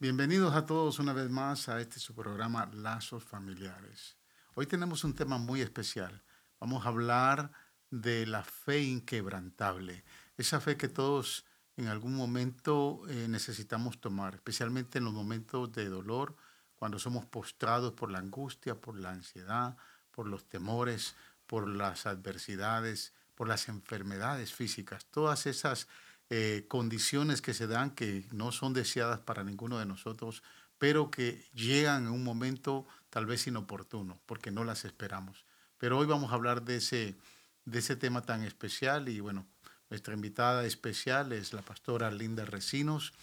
[0.00, 4.16] Bienvenidos a todos una vez más a este su programa Lazos Familiares.
[4.54, 6.22] Hoy tenemos un tema muy especial.
[6.60, 7.50] Vamos a hablar
[7.90, 10.04] de la fe inquebrantable,
[10.36, 11.44] esa fe que todos
[11.76, 16.36] en algún momento eh, necesitamos tomar, especialmente en los momentos de dolor,
[16.76, 19.76] cuando somos postrados por la angustia, por la ansiedad,
[20.12, 21.16] por los temores,
[21.48, 25.88] por las adversidades, por las enfermedades físicas, todas esas
[26.30, 30.42] eh, condiciones que se dan que no son deseadas para ninguno de nosotros,
[30.78, 35.44] pero que llegan en un momento tal vez inoportuno, porque no las esperamos.
[35.78, 37.16] Pero hoy vamos a hablar de ese,
[37.64, 39.46] de ese tema tan especial y bueno,
[39.90, 43.14] nuestra invitada especial es la pastora Linda Recinos,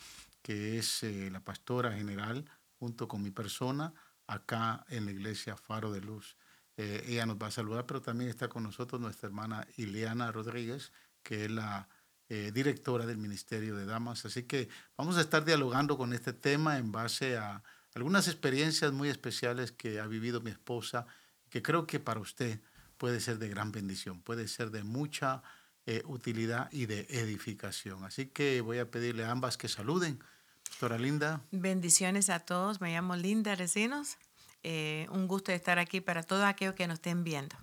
[0.41, 2.45] que es eh, la pastora general
[2.79, 3.93] junto con mi persona
[4.27, 6.37] acá en la iglesia Faro de Luz.
[6.77, 10.91] Eh, ella nos va a saludar, pero también está con nosotros nuestra hermana Ileana Rodríguez,
[11.23, 11.87] que es la
[12.29, 14.25] eh, directora del Ministerio de Damas.
[14.25, 17.61] Así que vamos a estar dialogando con este tema en base a
[17.93, 21.05] algunas experiencias muy especiales que ha vivido mi esposa,
[21.49, 22.59] que creo que para usted
[22.97, 25.43] puede ser de gran bendición, puede ser de mucha
[25.85, 28.03] eh, utilidad y de edificación.
[28.03, 30.19] Así que voy a pedirle a ambas que saluden.
[30.67, 31.41] Doctora Linda.
[31.51, 32.81] Bendiciones a todos.
[32.81, 34.17] Me llamo Linda Recinos.
[34.63, 37.55] Eh, un gusto estar aquí para todos aquellos que nos estén viendo.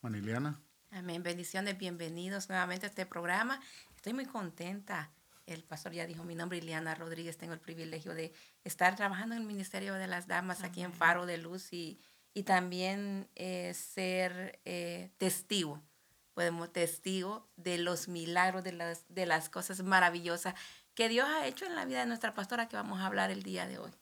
[0.00, 0.60] Maniliana.
[0.94, 1.22] Amén.
[1.22, 3.58] Bendiciones, bienvenidos nuevamente a este programa.
[3.96, 5.10] Estoy muy contenta.
[5.46, 7.38] El pastor ya dijo mi nombre, Ileana Rodríguez.
[7.38, 11.24] Tengo el privilegio de estar trabajando en el Ministerio de las Damas aquí en Faro
[11.24, 11.98] de Luz y,
[12.34, 15.82] y también eh, ser eh, testigo,
[16.34, 20.54] podemos testigo de los milagros, de las, de las cosas maravillosas
[20.94, 23.42] que Dios ha hecho en la vida de nuestra pastora que vamos a hablar el
[23.42, 23.92] día de hoy.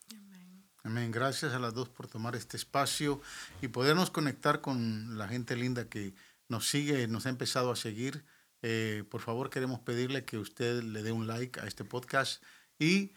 [0.83, 1.13] Amén.
[1.13, 3.21] Gracias a las dos por tomar este espacio
[3.63, 6.15] y podernos conectar con la gente linda que
[6.51, 8.25] nos sigue, nos ha empezado a seguir.
[8.62, 12.43] Eh, por favor, queremos pedirle que usted le dé un like a este podcast
[12.79, 13.12] y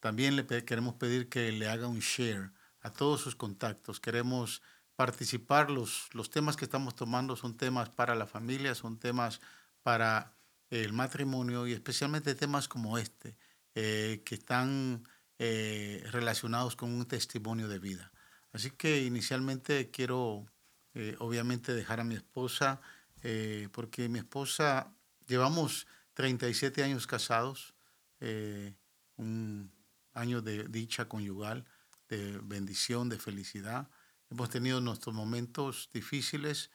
[0.00, 4.00] también le queremos pedir que le haga un share a todos sus contactos.
[4.00, 4.62] Queremos
[4.96, 5.70] participar.
[5.70, 9.40] Los, los temas que estamos tomando son temas para la familia, son temas
[9.82, 10.36] para
[10.70, 13.36] el matrimonio y especialmente temas como este,
[13.74, 15.06] eh, que están
[15.38, 18.12] eh, relacionados con un testimonio de vida.
[18.52, 20.46] Así que inicialmente quiero
[20.94, 22.80] eh, obviamente dejar a mi esposa,
[23.22, 24.92] eh, porque mi esposa,
[25.26, 27.74] llevamos 37 años casados,
[28.20, 28.74] eh,
[29.16, 29.72] un
[30.12, 31.64] año de dicha conyugal,
[32.08, 33.88] de bendición, de felicidad.
[34.30, 36.70] Hemos tenido nuestros momentos difíciles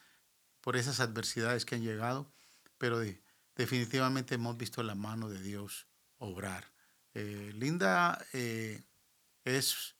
[0.61, 2.31] por esas adversidades que han llegado,
[2.79, 2.99] pero
[3.55, 6.71] definitivamente hemos visto la mano de Dios obrar.
[7.13, 8.23] Linda
[9.43, 9.95] es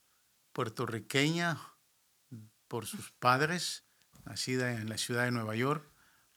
[0.54, 1.60] puertorriqueña
[2.68, 3.87] por sus padres,
[4.28, 5.90] nacida en la ciudad de Nueva York,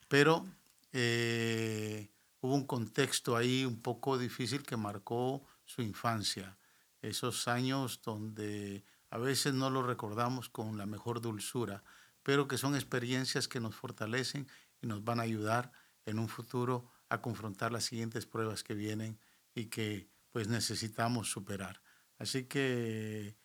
[0.08, 0.46] pero
[0.92, 6.58] eh, hubo un contexto ahí un poco difícil que marcó su infancia,
[7.02, 11.82] esos años donde a veces no lo recordamos con la mejor dulzura,
[12.22, 14.46] pero que son experiencias que nos fortalecen
[14.82, 15.72] y nos van a ayudar
[16.06, 19.18] en un futuro a confrontar las siguientes pruebas que vienen
[19.54, 21.82] y que pues necesitamos superar.
[22.18, 23.36] Así que,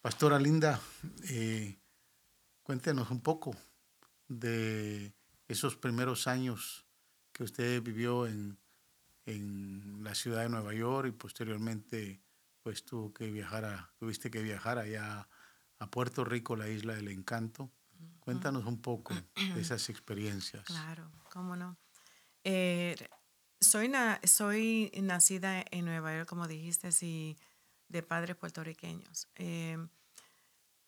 [0.00, 0.80] Pastora Linda,
[1.28, 1.78] eh,
[2.62, 3.54] cuéntenos un poco
[4.38, 5.14] de
[5.48, 6.86] esos primeros años
[7.32, 8.58] que usted vivió en,
[9.26, 12.20] en la ciudad de Nueva York y posteriormente
[12.62, 15.28] pues tuvo que viajar a, tuviste que viajar allá
[15.78, 17.70] a Puerto Rico, la isla del encanto.
[18.20, 19.24] Cuéntanos un poco de
[19.60, 20.64] esas experiencias.
[20.64, 21.76] Claro, cómo no.
[22.44, 22.96] Eh,
[23.60, 23.92] soy,
[24.24, 27.36] soy nacida en Nueva York, como dijiste, y
[27.88, 29.28] de padres puertorriqueños.
[29.34, 29.76] Eh,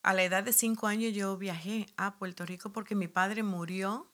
[0.04, 4.06] a la edad de cinco años yo viajé a Puerto Rico porque mi padre murió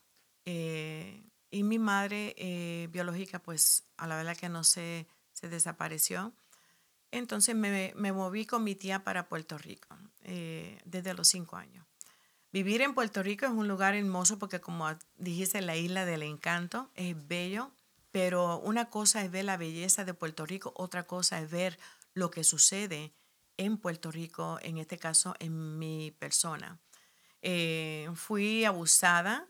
[0.46, 6.32] eh, y mi madre eh, biológica, pues a la verdad que no se, se desapareció.
[7.10, 9.88] Entonces me, me, moví con mi tía para Puerto Rico
[10.22, 11.84] eh, desde los cinco años.
[12.52, 16.88] Vivir en Puerto Rico es un lugar hermoso porque como dijiste, la isla del encanto
[16.94, 17.72] es bello,
[18.12, 21.80] pero una cosa es ver la belleza de Puerto Rico, otra cosa es ver
[22.14, 23.12] lo que sucede
[23.60, 26.80] en Puerto Rico, en este caso en mi persona.
[27.42, 29.46] Eh, fui abusada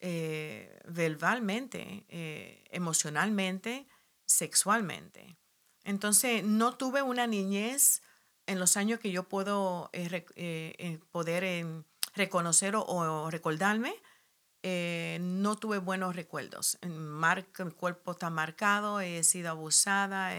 [0.00, 3.86] eh, verbalmente, eh, emocionalmente,
[4.24, 5.36] sexualmente.
[5.84, 8.02] Entonces, no tuve una niñez
[8.46, 9.90] en los años que yo puedo
[11.10, 11.84] poder
[12.14, 13.94] reconocer o, recordarme.
[15.20, 16.78] no tuve buenos recuerdos.
[16.86, 20.32] Mar mi cuerpo está marcado, he sido abusada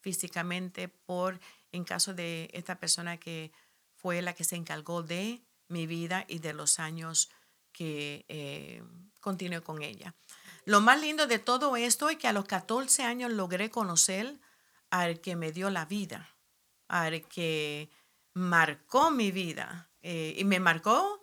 [0.00, 1.40] físicamente por
[1.72, 3.52] en caso de esta persona que
[3.96, 7.30] fue la que se encargó de mi vida y de los años
[7.72, 8.82] que eh,
[9.20, 10.14] continué con ella.
[10.64, 14.38] Lo más lindo de todo esto es que a los 14 años logré conocer
[14.90, 16.28] al que me dio la vida.
[17.30, 17.90] que
[18.34, 21.22] marcó mi vida eh, y me marcó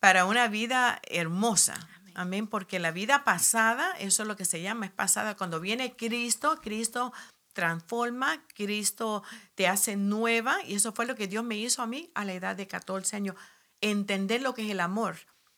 [0.00, 1.88] para una vida hermosa.
[2.14, 2.46] Amén.
[2.46, 5.36] Porque la vida pasada, eso es lo que se llama, es pasada.
[5.36, 7.12] Cuando viene Cristo, Cristo
[7.54, 9.22] transforma, Cristo
[9.54, 12.34] te hace nueva y eso fue lo que Dios me hizo a mí a la
[12.34, 13.36] edad de 14 años,
[13.80, 15.16] entender lo que es el amor.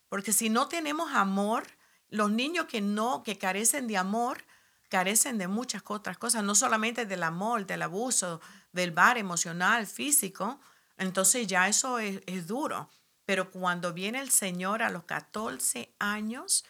[0.08, 1.64] Porque si no tenemos amor,
[2.08, 4.44] los niños que no, que carecen de amor,
[4.88, 8.40] carecen de muchas otras cosas, no solamente del amor, del abuso,
[8.72, 10.60] del bar emocional, físico,
[10.98, 12.88] entonces ya eso es, es duro.
[13.24, 16.64] Pero cuando viene el Señor a los 14 años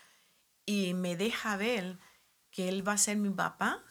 [0.64, 1.98] y me deja ver
[2.50, 3.82] que Él va a ser mi papá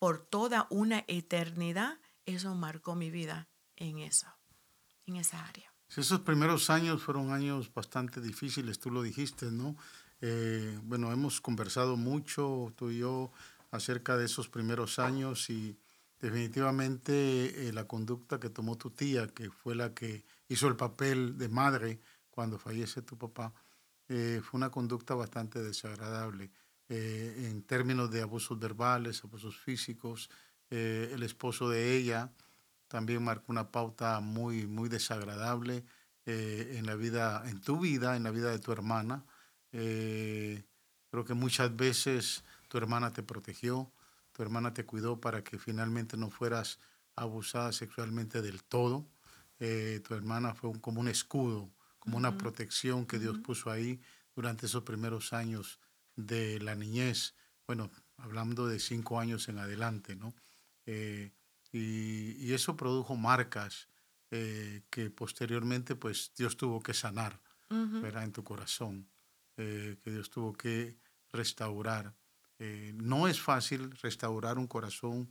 [0.00, 4.26] por toda una eternidad, eso marcó mi vida en eso,
[5.04, 5.72] en esa área.
[5.94, 9.76] Esos primeros años fueron años bastante difíciles, tú lo dijiste, ¿no?
[10.22, 13.30] Eh, bueno, hemos conversado mucho, tú y yo,
[13.72, 15.78] acerca de esos primeros años y
[16.18, 21.36] definitivamente eh, la conducta que tomó tu tía, que fue la que hizo el papel
[21.36, 22.00] de madre
[22.30, 23.52] cuando fallece tu papá,
[24.08, 26.50] eh, fue una conducta bastante desagradable
[26.90, 30.28] en términos de abusos verbales, abusos físicos.
[30.70, 32.32] el esposo de ella
[32.88, 35.84] también marcó una pauta muy, muy desagradable
[36.26, 39.24] en la vida, en tu vida, en la vida de tu hermana.
[39.72, 40.64] Eh,
[41.10, 43.90] creo que muchas veces tu hermana te protegió,
[44.32, 46.78] tu hermana te cuidó para que finalmente no fueras
[47.16, 49.06] abusada sexualmente del todo.
[49.58, 54.00] Eh, tu hermana fue como un escudo, como una protección que Dios puso ahí
[54.34, 55.78] durante esos primeros años
[56.26, 57.34] de la niñez.
[57.66, 60.34] Bueno, hablando de cinco años en adelante, ¿no?
[60.86, 61.32] Eh,
[61.72, 63.88] y, eso produjo marcas
[64.28, 67.40] que posteriormente, pues, Dios tuvo que sanar,
[67.70, 69.08] En tu corazón.
[69.62, 70.96] Eh, que Dios tuvo que
[71.32, 72.14] restaurar.
[72.58, 75.30] Eh, no es fácil restaurar un corazón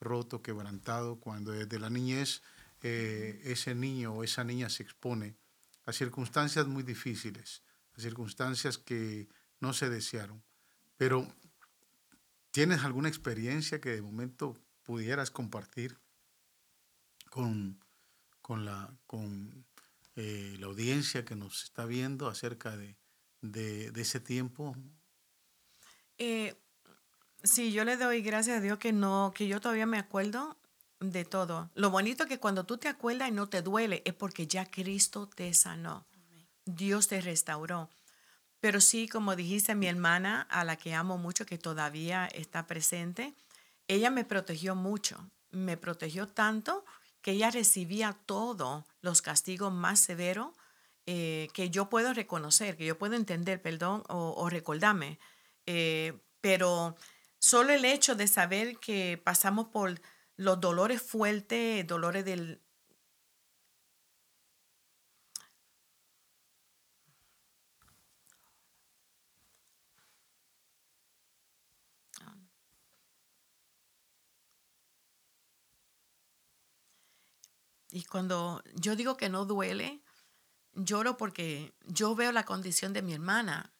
[0.00, 2.42] roto, quebrantado, cuando desde la niñez
[2.82, 5.36] eh, ese niño o esa niña se expone
[5.84, 7.62] a circunstancias muy difíciles,
[7.96, 9.28] a circunstancias que
[9.60, 10.42] no se desearon.
[10.96, 11.26] Pero,
[12.50, 15.98] ¿tienes alguna experiencia que de momento pudieras compartir
[17.30, 17.78] con,
[18.40, 19.66] con, la, con
[20.14, 22.96] la audiencia que nos está viendo acerca de,
[23.42, 24.76] de, ese tiempo?
[26.18, 26.56] Eh,
[27.42, 30.56] sí, yo le doy gracias a Dios que no, que yo todavía me acuerdo
[31.00, 31.70] de todo.
[31.74, 34.68] Lo bonito es que cuando tú te acuerdas y no te duele es porque ya
[34.70, 36.06] Cristo te sanó.
[36.64, 37.88] Dios te restauró.
[38.60, 43.34] Pero sí, como dijiste, mi hermana, a la que amo mucho, que todavía está presente,
[43.86, 45.30] ella me protegió mucho.
[45.50, 46.84] Me protegió tanto
[47.22, 50.50] que ella recibía todos los castigos más severos
[51.06, 55.18] eh, que yo puedo reconocer, que yo puedo entender, perdón, o, recordarme.
[55.66, 56.96] Eh, pero
[57.38, 60.00] solo el hecho de saber que pasamos por
[60.36, 62.60] los dolores fuertes, dolores del...
[78.08, 80.02] cuando yo digo que no duele,
[80.72, 83.72] lloro porque yo veo la condición de mi hermana.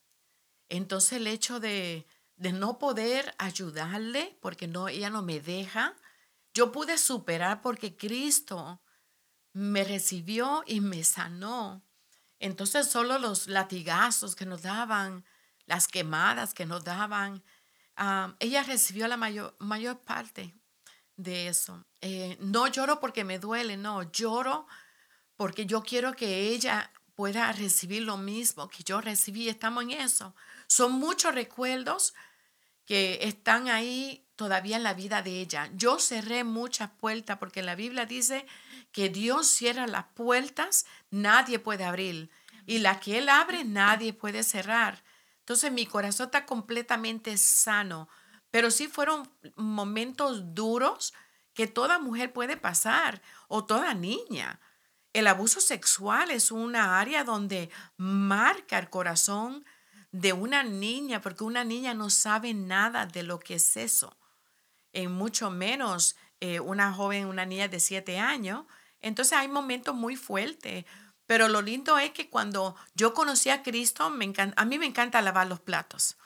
[0.69, 2.05] Entonces el hecho de,
[2.35, 5.95] de no poder ayudarle, porque no, ella no me deja,
[6.53, 8.81] yo pude superar porque Cristo
[9.53, 11.83] me recibió y me sanó.
[12.39, 15.25] Entonces solo los latigazos que nos daban,
[15.65, 17.43] las quemadas que nos daban,
[17.95, 20.58] ah, ella recibió la mayor, mayor parte
[21.19, 21.85] de eso.
[22.01, 24.67] Eh, no lloro porque me duele, no, lloro
[25.35, 29.49] porque yo quiero que ella pueda recibir lo mismo que yo recibí.
[29.49, 30.33] Estamos en eso.
[30.67, 32.13] Son muchos recuerdos
[32.85, 35.69] que están ahí todavía en la vida de ella.
[35.73, 38.45] Yo cerré muchas puertas porque la Biblia dice
[38.93, 42.31] que Dios cierra las puertas, nadie puede abrir.
[42.65, 45.03] Y la que Él abre, nadie puede cerrar.
[45.39, 48.07] Entonces mi corazón está completamente sano.
[48.51, 51.13] Pero sí fueron momentos duros
[51.53, 54.59] que toda mujer puede pasar o toda niña.
[55.13, 59.65] El abuso sexual es una área donde marca el corazón
[60.11, 64.17] de una niña, porque una niña no sabe nada de lo que es eso,
[64.93, 68.65] en mucho menos eh, una joven, una niña de siete años.
[69.01, 70.85] Entonces hay momentos muy fuertes,
[71.25, 75.21] pero lo lindo es que cuando yo conocí a Cristo, me a mí me encanta
[75.21, 76.17] lavar los platos.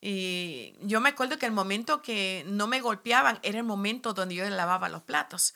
[0.00, 4.34] Y yo me acuerdo que el momento que no me golpeaban era el momento donde
[4.34, 5.54] yo lavaba los platos.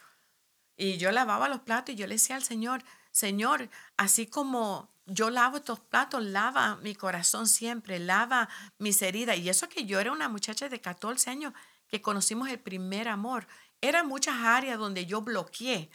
[0.77, 2.83] Y yo lavaba los platos y yo le decía al Señor,
[3.13, 9.39] Señor, así como yo lavo estos platos, lava mi corazón siempre, lava mis heridas.
[9.39, 11.53] Y eso que yo era una muchacha de 14 años
[11.89, 13.47] que conocimos el primer amor.
[13.81, 15.91] Eran muchas áreas donde yo bloqueé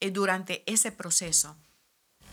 [0.00, 1.56] eh, durante ese proceso,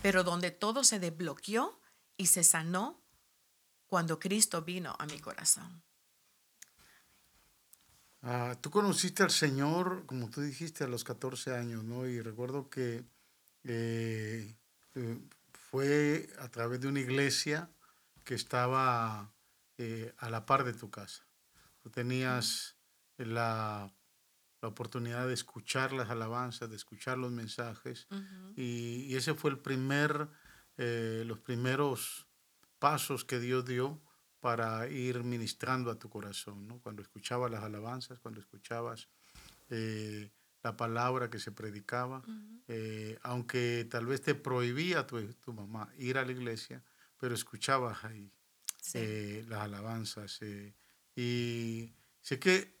[0.00, 1.80] pero donde todo se desbloqueó
[2.16, 3.00] y se sanó
[3.88, 5.82] cuando Cristo vino a mi corazón.
[8.22, 12.06] Ah, tú conociste al Señor, como tú dijiste, a los 14 años, ¿no?
[12.06, 13.04] Y recuerdo que
[13.64, 14.54] eh,
[14.94, 15.18] eh,
[15.52, 17.70] fue a través de una iglesia
[18.24, 19.32] que estaba
[19.78, 21.26] eh, a la par de tu casa.
[21.82, 22.76] Tú tenías
[23.16, 23.90] la,
[24.60, 28.08] la, oportunidad de escuchar las alabanzas, de escuchar los mensajes,
[28.56, 30.28] y, y, ese fue el primer,
[30.76, 32.27] los primeros
[32.78, 34.00] pasos que Dios dio
[34.40, 36.78] para ir ministrando a tu corazón, ¿no?
[36.80, 39.08] Cuando escuchabas las alabanzas, cuando escuchabas
[39.70, 40.30] eh,
[40.62, 42.22] la palabra que se predicaba,
[42.68, 46.82] eh, aunque tal vez te prohibía tu, tu, mamá ir a la iglesia,
[47.18, 48.32] pero escuchabas ahí
[48.94, 50.40] eh, las alabanzas.
[51.14, 52.78] y sé que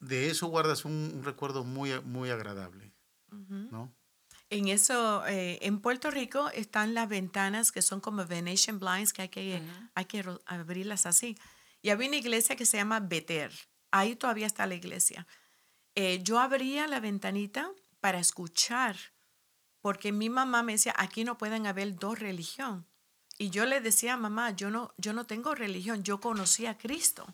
[0.00, 2.92] de eso guardas un, recuerdo muy, muy agradable,
[3.30, 3.94] ¿no?
[4.50, 9.22] En eso, eh, en Puerto Rico están las ventanas que son como Venetian blinds, que
[9.22, 9.62] hay que,
[9.94, 11.36] hay que abrirlas así.
[11.82, 13.52] Y había una iglesia que se llama Beter.
[13.90, 15.26] Ahí todavía está la iglesia.
[15.94, 17.70] Eh, yo abría la ventanita
[18.00, 18.96] para escuchar,
[19.80, 22.86] porque mi mamá me decía, aquí no pueden haber dos religión.
[23.38, 27.26] Y yo le decía, mamá, yo no, yo no tengo religión, yo conocí a Cristo.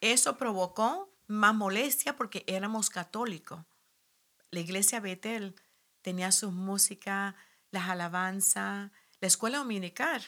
[0.00, 3.64] Eso provocó más molestia porque éramos católicos.
[4.50, 5.54] La iglesia Betel
[6.04, 7.34] tenía su música,
[7.70, 10.22] las alabanzas, la escuela dominical.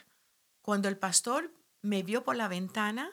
[0.62, 1.52] Cuando el pastor
[1.82, 3.12] me vio por la ventana,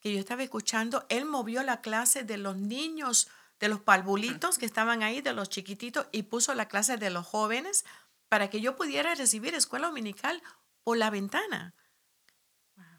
[0.00, 3.28] que yo estaba escuchando, él movió la clase de los niños,
[3.60, 7.24] de los palbulitos que estaban ahí, de los chiquititos, y puso la clase de los
[7.24, 7.84] jóvenes
[8.28, 10.42] para que yo pudiera recibir escuela dominical
[10.82, 11.72] por la ventana.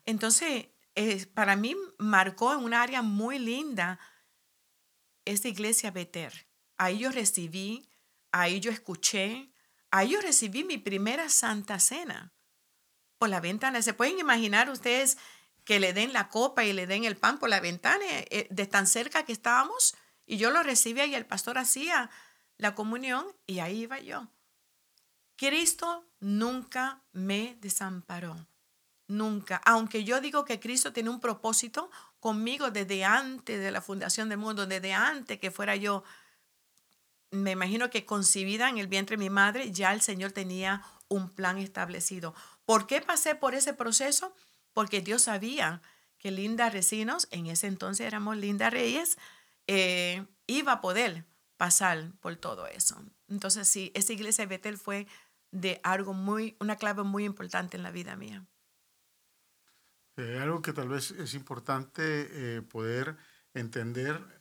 [0.06, 4.00] Entonces, eh, para mí marcó en un área muy linda
[5.26, 6.48] esta iglesia Beter.
[6.78, 7.86] Ahí yo recibí
[8.40, 9.52] Ahí yo escuché,
[9.90, 12.34] ahí yo recibí mi primera santa cena
[13.18, 13.82] por la ventana.
[13.82, 15.18] ¿Se pueden imaginar ustedes
[15.64, 18.68] que le den la copa y le den el pan por la ventana eh, de
[18.68, 19.96] tan cerca que estábamos?
[20.28, 22.12] Y yo lo recibía y el pastor hacía
[22.58, 24.28] la comunión y ahí iba yo.
[25.36, 28.48] Cristo nunca me desamparó.
[29.08, 29.62] Nunca.
[29.66, 31.90] Aunque yo digo que Cristo tiene un propósito
[32.20, 36.04] conmigo desde antes de la fundación del mundo, desde antes que fuera yo
[37.32, 41.30] me imagino que concibida en el vientre de mi madre, ya el Señor tenía un
[41.30, 42.34] plan establecido.
[42.66, 44.34] ¿Por qué pasé por ese proceso?
[44.74, 45.82] Porque Dios sabía
[46.18, 49.18] que Linda Recinos, en ese entonces éramos Linda Reyes,
[49.68, 51.26] eh, iba a poder
[51.58, 53.04] pasar por todo eso.
[53.28, 55.08] Entonces, sí, esa iglesia de Betel fue
[55.52, 58.46] de algo muy, una clave muy importante en la vida mía.
[60.18, 62.02] Eh, algo que tal vez es importante
[62.58, 63.18] eh, poder
[63.54, 64.37] entender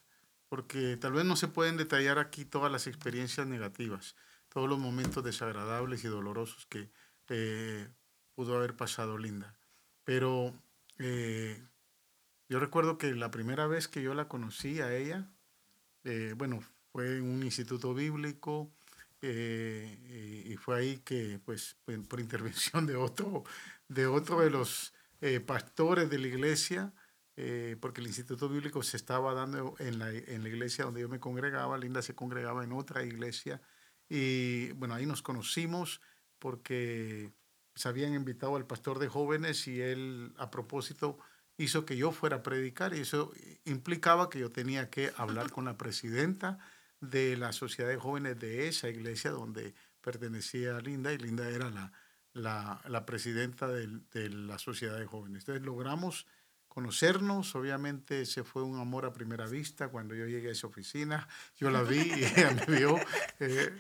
[0.49, 4.17] porque tal vez no se pueden detallar aquí todas las experiencias negativas,
[4.49, 6.88] todos los momentos desagradables y dolorosos que
[7.29, 7.88] eh,
[8.35, 9.57] pudo haber pasado Linda.
[10.05, 10.55] Pero
[10.99, 11.61] eh,
[12.49, 15.29] yo recuerdo que la primera vez que yo la conocí a ella,
[16.05, 16.62] eh, bueno,
[16.93, 18.71] fue en un instituto bíblico
[19.23, 21.76] y fue ahí que, pues,
[22.09, 23.43] por intervención de otro
[23.88, 24.95] de, otro de los
[25.47, 26.93] pastores de la iglesia,
[27.37, 31.09] eh, porque el Instituto Bíblico se estaba dando en la, en la iglesia donde yo
[31.09, 33.61] me congregaba, Linda se congregaba en otra iglesia,
[34.09, 36.00] y bueno, ahí nos conocimos
[36.38, 37.33] porque
[37.75, 41.19] se habían invitado al pastor de jóvenes y él a propósito
[41.59, 43.33] hizo que yo fuera a predicar y eso
[43.64, 46.59] implicaba que yo tenía que hablar con la presidenta
[47.00, 51.93] de la sociedad de jóvenes de esa iglesia donde pertenecía Linda y Linda era la,
[52.33, 55.43] la, la presidenta de, de, la sociedad de jóvenes.
[55.43, 56.26] Entonces logramos
[56.76, 57.54] conocernos.
[57.54, 61.26] Obviamente se fue un amor a primera vista cuando yo llegué a esa oficina.
[61.59, 63.00] Yo la vi y ella me vio.
[63.40, 63.73] Eh,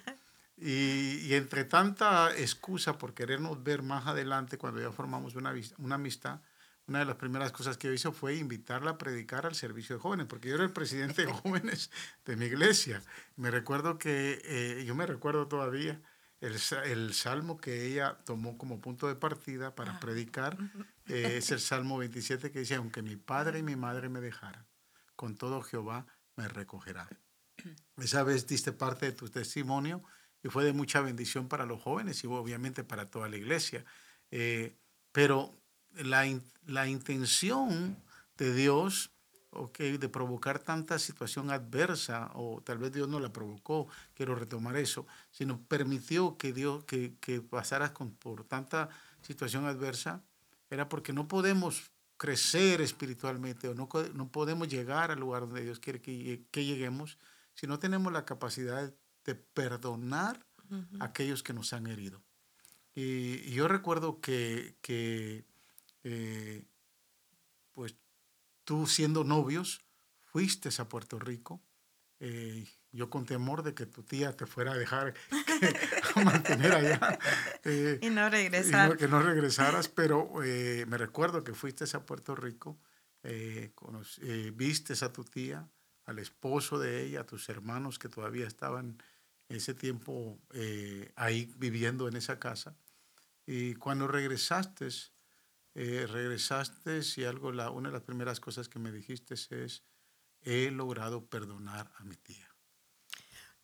[0.56, 6.40] y, entre tanta excusa por querernos ver más adelante, cuando ya formamos una, una amistad,
[6.86, 10.00] una de las primeras cosas que yo hice fue invitarla a predicar al servicio de
[10.00, 11.90] jóvenes, porque yo era el presidente de jóvenes
[12.24, 13.02] de mi iglesia.
[13.36, 16.00] Me recuerdo que, eh, yo me recuerdo todavía,
[16.40, 20.00] el, el, salmo que ella tomó como punto de partida para ah.
[20.00, 20.56] predicar
[21.08, 24.66] eh, es el Salmo 27 que dice, aunque mi padre y mi madre me dejaran,
[25.14, 27.08] con todo Jehová me recogerá.
[27.96, 30.02] Esa vez diste parte de tu testimonio
[30.42, 33.84] y fue de mucha bendición para los jóvenes y obviamente para toda la iglesia.
[34.30, 34.76] Eh,
[35.12, 35.58] pero
[35.94, 36.26] la,
[36.66, 37.96] la intención
[38.36, 39.15] de Dios
[39.56, 44.76] okay, de provocar tanta situación adversa, o tal vez Dios no la provocó, quiero retomar
[44.76, 48.88] eso, sino permitió que Dios, que, que pasaras con, por tanta
[49.22, 50.22] situación adversa,
[50.70, 55.80] era porque no podemos crecer espiritualmente o no, no podemos llegar al lugar donde Dios
[55.80, 57.18] quiere que, que lleguemos
[57.54, 58.92] si no tenemos la capacidad
[59.24, 60.46] de perdonar
[60.98, 62.22] a aquellos que nos han herido.
[62.94, 65.44] Y, yo recuerdo que, eh,
[66.02, 66.64] pues
[68.66, 69.80] tú siendo novios,
[70.24, 71.62] fuiste a Puerto Rico.
[72.18, 75.14] Eh, yo con temor de que tu tía te fuera a dejar
[76.14, 77.18] a mantener allá.
[77.64, 78.96] Eh, y no regresar.
[78.96, 82.78] que no regresaras, pero me recuerdo que fuiste a Puerto Rico,
[84.54, 85.68] viste a tu tía,
[86.04, 89.02] al esposo de ella, a tus hermanos que todavía estaban
[89.48, 90.40] ese tiempo
[91.14, 92.76] ahí viviendo en esa casa.
[93.46, 94.88] Y cuando regresaste,
[95.78, 99.82] eh, regresaste y algo, la, una de las primeras cosas que me dijiste es,
[100.40, 102.48] he logrado perdonar a mi tía.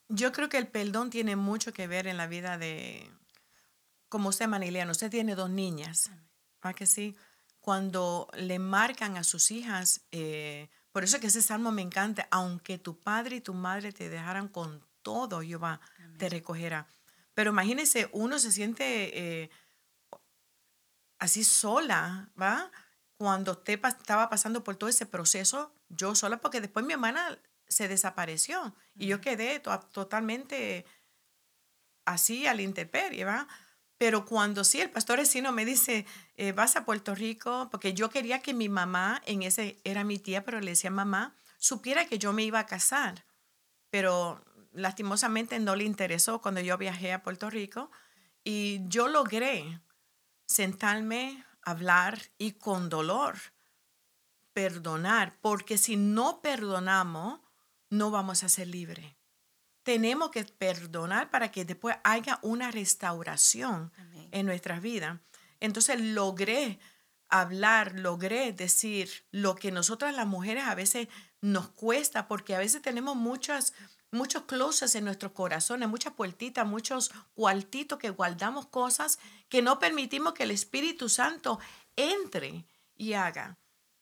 [0.09, 3.11] Yo creo que el perdón tiene mucho que ver en la vida de,
[4.11, 6.11] como usted, Maniliano, usted tiene dos niñas,
[6.61, 7.16] ¿a que sí?
[7.61, 12.76] Cuando le marcan a sus hijas, eh, por eso que ese salmo me encanta, aunque
[12.76, 15.81] tu padre y tu madre te dejaran con todo, Jehová
[16.19, 16.87] te recogerá.
[17.33, 19.45] Pero imagínese, uno se siente...
[19.45, 19.50] Eh,
[21.23, 22.73] así sola, ¿va?
[23.17, 27.38] Cuando te estaba pasando por todo ese proceso, yo sola, porque después mi hermana
[27.69, 30.85] se desapareció y yo quedé totalmente
[32.05, 33.49] así al la ¿va?
[33.99, 38.11] Pero cuando sí, el pastor Esino me dice, eh, vas a Puerto Rico, porque yo
[38.11, 42.19] quería que mi mamá, en ese era mi tía, pero le decía mamá, supiera que
[42.19, 43.25] yo me iba a casar.
[43.91, 47.93] Pero lastimosamente no le interesó cuando yo viajé a Puerto Rico
[48.43, 49.81] y yo logré
[50.53, 53.37] sentarme, hablar y con dolor
[54.53, 57.41] perdonar, porque si no perdonamos,
[57.91, 59.17] no vamos a ser libres.
[59.83, 63.93] Tenemos que perdonar para que después haya una restauración
[64.31, 65.19] en nuestras vidas.
[65.61, 66.79] Entonces logré
[67.29, 71.09] hablar, logré decir lo que nosotras las mujeres a veces
[71.41, 73.75] nos cuesta, porque a veces tenemos muchas
[74.12, 80.35] muchos closets en nuestros corazones, muchas puertitas, muchos cuartitos que guardamos cosas que no permitimos
[80.35, 81.59] que el Espíritu Santo
[81.96, 83.59] entre y haga.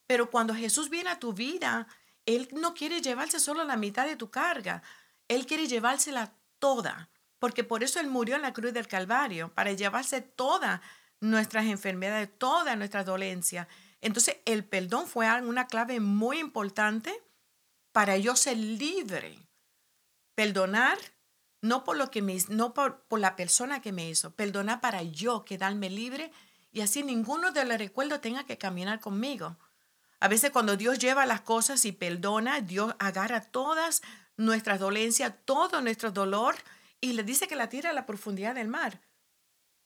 [0.07, 1.87] Pero cuando Jesús viene a tu vida,
[2.27, 4.83] Él no quiere llevarse solo la mitad de tu carga,
[5.29, 9.73] Él quiere llevársela toda, porque por eso Él murió en la cruz del Calvario, para
[9.73, 10.81] llevarse todas
[11.21, 13.69] nuestras enfermedades, toda nuestra dolencia.
[14.01, 17.15] Entonces el perdón fue una clave muy importante
[17.93, 19.50] para yo ser libre
[20.41, 20.97] Perdonar
[21.61, 25.03] no por lo que me no por, por, la persona que me hizo, perdonar para
[25.03, 26.33] yo quedarme libre
[26.73, 29.59] y así ninguno de los recuerdos tenga que caminar conmigo.
[30.19, 34.01] A veces cuando Dios lleva las cosas y perdona, Dios agarra todas
[34.39, 36.55] nuestras dolencias, todo nuestro dolor
[37.03, 39.03] y le dice que la tira a la profundidad del mar.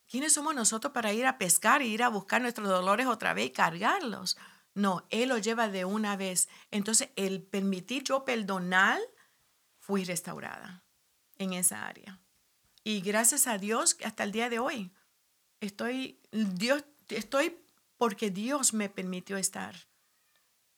[0.08, 3.46] ¿Quiénes somos nosotros para ir a pescar e ir a buscar nuestros dolores otra vez
[3.46, 4.36] y cargarlos?
[4.72, 6.48] No, Él lo lleva de una vez.
[6.70, 9.00] Entonces, el permitir yo perdonar
[9.86, 10.82] fui restaurada
[11.36, 12.18] en esa área.
[12.84, 14.90] Y gracias a Dios, hasta el día de hoy,
[15.60, 17.58] estoy, Dios, estoy
[17.98, 19.74] porque Dios me permitió estar.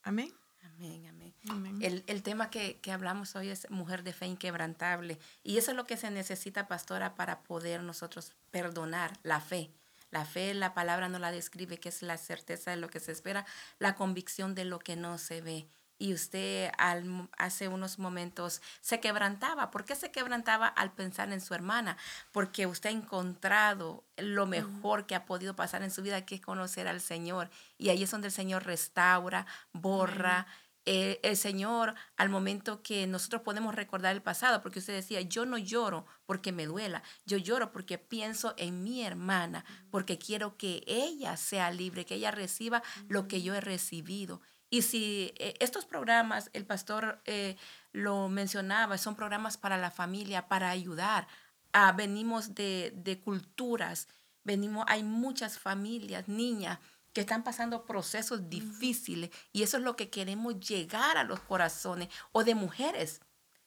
[0.03, 0.35] Amén.
[0.65, 1.07] Amén,
[1.49, 1.83] amén.
[1.83, 5.19] El, el, tema que, que, hablamos hoy es mujer de fe inquebrantable.
[5.45, 9.71] Y eso es lo que se necesita, pastora, para poder nosotros perdonar la fe.
[10.11, 13.13] La fe, la palabra no la describe, que es la certeza de lo que se
[13.13, 13.47] espera,
[13.79, 19.01] la convicción de lo que no se ve y usted al, hace unos momentos se
[19.01, 19.71] quebrantaba.
[19.71, 21.97] ¿Por qué se quebrantaba al pensar en su hermana?
[22.33, 26.41] Porque usted ha encontrado lo mejor que ha podido pasar en su vida, que es
[26.41, 27.51] conocer al Señor.
[27.79, 30.47] Y ahí es donde el Señor restaura, borra.
[30.89, 35.45] Eh, el Señor, al momento que nosotros podemos recordar el pasado, porque usted decía, yo
[35.45, 40.85] no lloro porque me duela, yo lloro porque pienso en mi hermana, porque quiero que
[40.87, 44.41] ella sea libre, que ella reciba lo que yo he recibido.
[44.71, 47.57] Y si eh, estos programas, el pastor eh,
[47.93, 51.29] lo mencionaba, son programas para la familia, para ayudar.
[51.73, 54.09] Ah, venimos de, de, culturas,
[54.45, 56.79] venimos, hay muchas familias, niñas,
[57.13, 62.11] que están pasando procesos difíciles y eso es lo que queremos llegar a los corazones
[62.33, 63.23] o de mujeres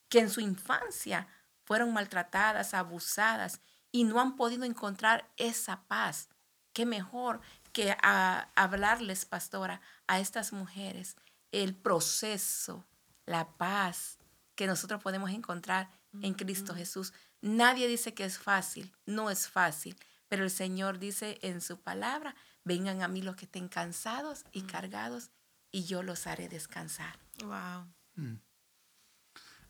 [0.07, 1.27] que en su infancia
[1.63, 6.29] fueron maltratadas, abusadas y no han podido encontrar esa paz.
[6.73, 11.15] Qué mejor que a hablarles, pastora, a estas mujeres
[11.51, 12.86] el proceso,
[13.25, 14.17] la paz
[14.55, 15.89] que nosotros podemos encontrar
[16.21, 17.13] en Cristo Jesús.
[17.41, 19.95] Nadie dice que es fácil, no es fácil,
[20.27, 24.63] pero el Señor dice en su palabra, vengan a mí los que estén cansados y
[24.63, 25.32] cargados
[25.71, 27.19] y yo los haré descansar.
[27.43, 27.88] Wow.
[28.15, 28.36] Mm.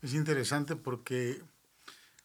[0.02, 1.42] Es interesante porque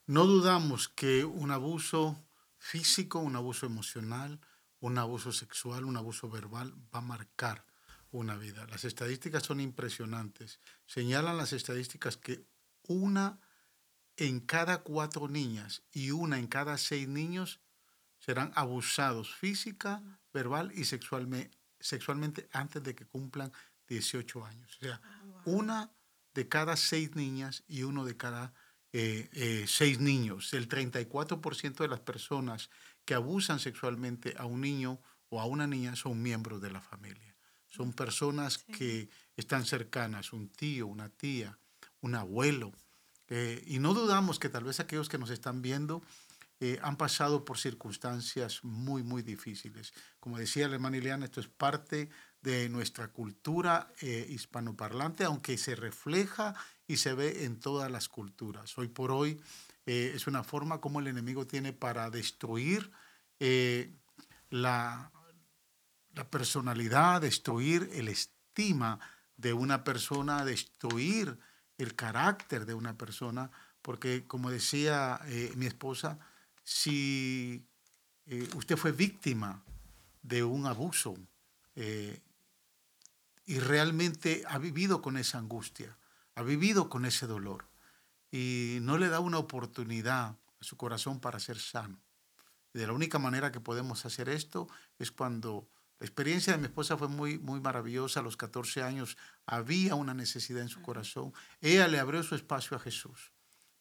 [0.08, 2.18] no dudamos que un abuso
[2.58, 4.40] físico, un abuso emocional,
[4.86, 7.66] un abuso sexual, un abuso verbal va a marcar
[8.12, 8.68] una vida.
[8.68, 10.60] Las estadísticas son impresionantes.
[10.86, 12.46] Señalan las estadísticas que
[12.88, 13.40] una
[14.16, 17.62] en cada cuatro niñas y una en cada seis niños
[18.20, 23.52] serán abusados física, verbal y sexualmente, sexualmente antes de que cumplan
[23.88, 24.78] 18 años.
[24.78, 25.92] O sea, Ah, una
[26.36, 28.54] de cada seis niñas y uno de cada
[28.94, 30.54] eh, eh, seis niños.
[30.54, 32.70] El 34% de las personas
[33.06, 37.36] que abusan sexualmente a un niño o a una niña son miembros de la familia.
[37.70, 38.72] Son personas Sí.
[38.74, 41.58] que están cercanas, un tío, una tía,
[42.02, 42.72] un abuelo.
[43.28, 46.02] Eh, y no dudamos que tal vez aquellos que nos están viendo
[46.62, 49.94] eh, han pasado por circunstancias muy, muy difíciles.
[50.22, 52.10] Como decía la hermana Ileana, esto es parte
[52.42, 56.56] de nuestra cultura eh, hispanoparlante, aunque se refleja
[56.88, 58.78] y se ve en todas las culturas.
[58.78, 59.42] Hoy por hoy
[59.86, 62.92] eh, es una forma como el enemigo tiene para destruir
[63.40, 63.94] eh,
[64.50, 65.12] la,
[66.30, 69.00] personalidad, destruir el estima
[69.38, 71.38] de una persona, destruir
[71.78, 76.18] el carácter de una persona, porque como decía eh, mi esposa,
[76.64, 77.68] si
[78.56, 79.62] usted fue víctima
[80.24, 81.16] de un abuso
[81.76, 85.96] y realmente ha vivido con esa angustia,
[86.34, 87.68] ha vivido con ese dolor
[88.32, 92.00] y no le da una oportunidad a su corazón para ser sano.
[92.74, 94.68] Y de la única manera que podemos hacer esto
[95.00, 98.20] es cuando la experiencia de mi esposa fue muy, muy maravillosa.
[98.20, 101.34] A los 14 años había una necesidad en su corazón.
[101.62, 103.32] Ella le abrió su espacio a Jesús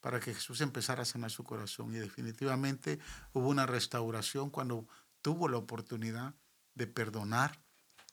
[0.01, 1.93] para que Jesús empezara a sanar su corazón.
[1.95, 3.01] Y definitivamente
[3.33, 4.87] hubo una restauración cuando
[5.23, 6.35] tuvo la oportunidad
[6.75, 7.59] de perdonar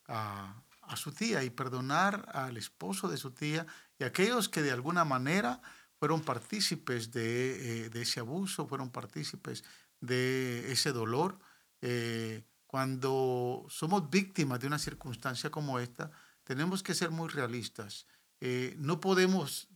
[0.08, 3.68] a, a su tía y perdonar al esposo de su tía
[4.00, 5.62] y aquellos que de alguna manera
[6.02, 9.64] fueron partícipes de, eh, de ese abuso, fueron partícipes
[10.00, 11.38] de ese dolor.
[11.80, 16.10] Eh, cuando somos víctimas de una circunstancia como esta,
[16.44, 18.08] tenemos que ser muy realistas.
[18.40, 19.68] Eh, no podemos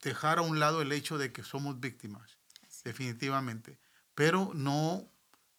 [0.00, 2.38] dejar a un lado el hecho de que somos víctimas,
[2.82, 3.78] definitivamente,
[4.14, 5.12] pero no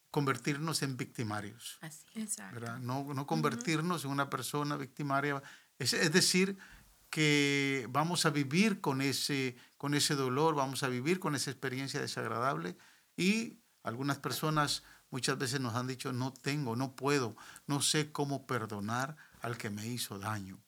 [0.10, 1.78] convertirnos en victimarios.
[1.82, 2.08] Así.
[2.16, 2.80] Exacto.
[2.80, 5.44] No, no convertirnos en una persona victimaria.
[5.78, 6.58] Es, es decir,
[7.10, 12.00] que vamos a vivir con ese, con ese dolor, vamos a vivir con esa experiencia
[12.00, 12.78] desagradable
[13.17, 17.36] y algunas personas muchas veces nos han dicho, no tengo, no puedo,
[17.67, 20.60] no sé cómo perdonar al que me hizo daño.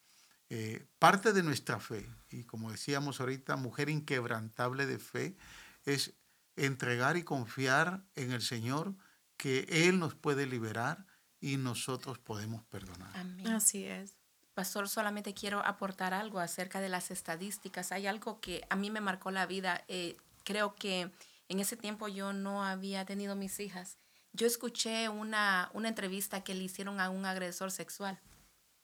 [0.50, 5.38] Eh, parte de nuestra fe, y como decíamos ahorita, mujer inquebrantable de fe,
[5.86, 6.14] es
[6.56, 8.96] entregar y confiar en el Señor
[9.38, 11.06] que Él nos puede liberar
[11.40, 13.16] y nosotros podemos perdonar.
[13.16, 13.48] Amén.
[13.48, 14.21] Así es.
[14.54, 17.92] Pastor, solamente quiero aportar algo acerca de las estadísticas.
[17.92, 19.84] Hay algo que a mí me marcó la vida.
[19.88, 21.12] Eh, creo que
[21.48, 23.98] en ese tiempo yo no había tenido mis hijas.
[24.34, 28.20] Yo escuché una, una entrevista que le hicieron a un agresor sexual.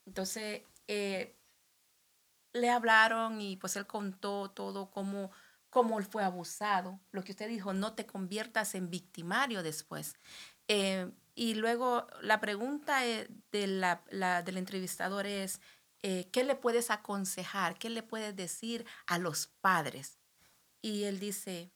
[0.06, 1.36] Entonces, eh,
[2.52, 5.30] le hablaron y pues él contó todo cómo,
[5.70, 6.98] cómo él fue abusado.
[7.10, 10.16] Lo que usted dijo, no te conviertas en victimario después.
[10.66, 15.60] Eh, y luego la pregunta eh, de la, la- del entrevistador es,
[16.02, 17.78] eh, ¿qué le puedes aconsejar?
[17.78, 20.18] ¿Qué le puedes decir a los padres?
[20.82, 21.72] Y él dice,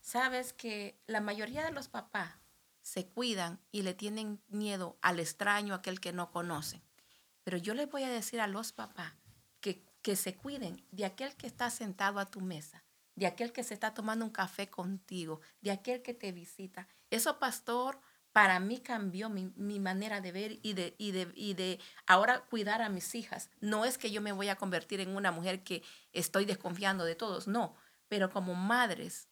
[0.00, 2.32] sabes que la mayoría de los papás
[2.80, 6.82] se cuidan y le tienen miedo al extraño, aquel que no conocen.
[7.42, 9.14] Pero yo les voy a decir a los papás
[9.60, 12.84] que, que se cuiden de aquel que está sentado a tu mesa,
[13.16, 16.86] de aquel que se está tomando un café contigo, de aquel que te visita.
[17.10, 18.00] Eso, pastor,
[18.32, 22.40] para mí cambió mi, mi manera de ver y de, y, de, y de ahora
[22.46, 23.50] cuidar a mis hijas.
[23.60, 27.14] No es que yo me voy a convertir en una mujer que estoy desconfiando de
[27.14, 27.76] todos, no,
[28.08, 29.28] pero como madres,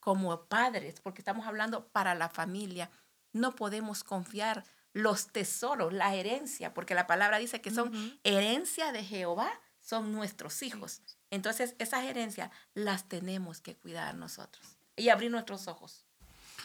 [0.00, 2.90] como padres, porque estamos hablando para la familia,
[3.32, 9.04] no podemos confiar los tesoros, la herencia, porque la palabra dice que son herencia de
[9.04, 11.02] Jehová, son nuestros hijos.
[11.30, 16.05] Entonces, esas herencias las tenemos que cuidar nosotros y abrir nuestros ojos.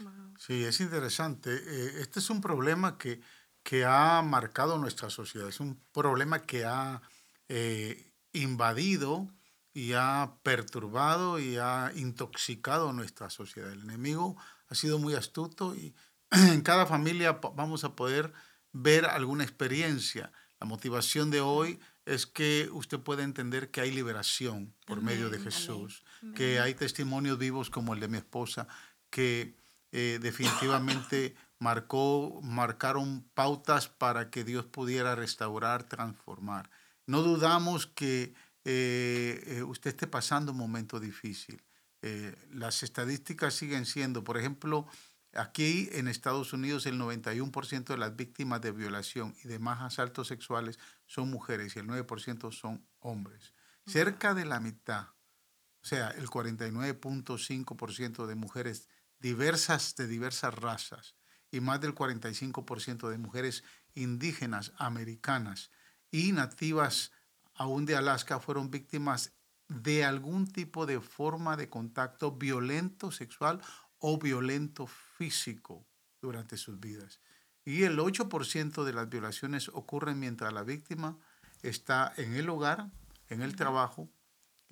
[0.03, 0.33] Wow.
[0.37, 1.53] Sí, es interesante.
[1.53, 3.21] Eh, este es un problema que,
[3.63, 7.01] que ha marcado nuestra sociedad, es un problema que ha
[7.47, 9.29] eh, invadido
[9.73, 13.71] y ha perturbado y ha intoxicado nuestra sociedad.
[13.71, 14.35] El enemigo
[14.67, 15.93] ha sido muy astuto y
[16.31, 18.33] en cada familia vamos a poder
[18.71, 20.31] ver alguna experiencia.
[20.59, 25.37] La motivación de hoy es que usted pueda entender que hay liberación por medio de
[25.37, 26.03] Amén, amén, Jesús,
[26.35, 28.67] que hay testimonios vivos como el de mi esposa,
[29.09, 29.55] que
[29.91, 36.69] eh, definitivamente marcó, marcaron pautas para que Dios pudiera restaurar, transformar.
[37.06, 38.34] No dudamos que
[38.65, 41.63] eh, eh, usted esté pasando un momento difícil.
[42.01, 44.88] Eh, las estadísticas siguen siendo, por ejemplo,
[45.34, 50.80] aquí en Estados Unidos el 91% de las víctimas de violación y demás asaltos sexuales
[51.06, 53.54] son mujeres y el 9% son hombres.
[53.86, 55.08] Cerca de la mitad
[55.84, 58.88] o sea, el 49.5% de mujeres
[59.21, 61.15] diversas de diversas razas
[61.51, 65.71] y más del 45% de mujeres indígenas americanas
[66.10, 67.12] y nativas
[67.53, 69.34] aún de Alaska fueron víctimas
[69.67, 73.62] de algún tipo de forma de contacto violento sexual
[73.99, 75.86] o violento físico
[76.21, 77.21] durante sus vidas.
[77.63, 81.17] Y el 8% de las violaciones ocurren mientras la víctima
[81.62, 82.91] está en el hogar,
[83.29, 84.10] en el trabajo,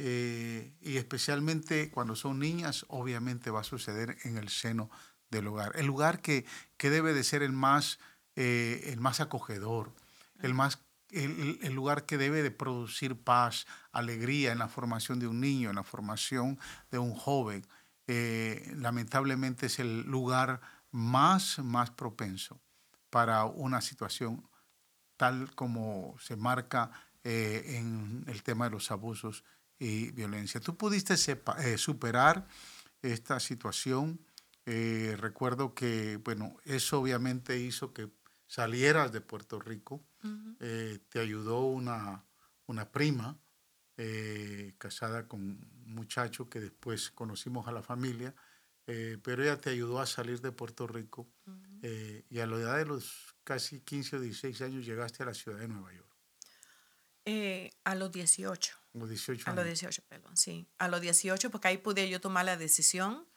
[0.02, 4.90] eh, y especialmente cuando son niñas, obviamente va a suceder en el seno
[5.30, 5.74] del hogar.
[5.76, 6.46] El lugar que,
[6.78, 8.00] que debe de ser el más,
[8.38, 9.94] eh, el más acogedor,
[10.40, 10.80] el, más,
[11.12, 15.76] el, lugar que debe de producir paz, alegría en la formación de un niño, en
[15.76, 16.58] la formación
[16.92, 17.68] de un joven.
[18.08, 22.62] Eh, lamentablemente es el lugar más, más propenso
[23.10, 24.48] para una situación
[25.18, 26.90] tal como se marca
[27.26, 29.44] eh, en el tema de los abusos
[29.80, 30.60] y violencia.
[30.60, 32.48] ¿Tú pudiste eh, superar
[33.02, 34.20] esta situación?
[34.66, 38.10] Eh, recuerdo que, bueno, eso obviamente hizo que
[38.46, 40.04] salieras de Puerto Rico.
[40.60, 42.26] te ayudó una,
[42.66, 43.40] una prima
[44.78, 48.36] casada con un muchacho que después conocimos a la familia
[48.92, 51.28] eh, pero ella te ayudó a salir de Puerto Rico
[51.84, 55.36] eh, y a la edad de los casi 15 o 16 años llegaste a la
[55.36, 56.10] ciudad de Nueva York.
[57.24, 58.76] Eh, a los 18.
[58.94, 60.68] A los 18 A los 18, perdón, sí.
[60.78, 63.28] A los 18, porque ahí pude yo tomar la decisión,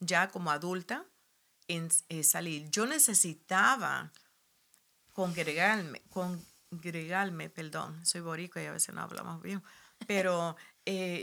[0.00, 1.04] ya como adulta,
[1.68, 1.90] en
[2.24, 2.70] salir.
[2.70, 4.12] Yo necesitaba
[5.12, 9.62] congregarme, congregarme, perdón, soy boricua y a veces no hablamos bien,
[10.06, 10.56] pero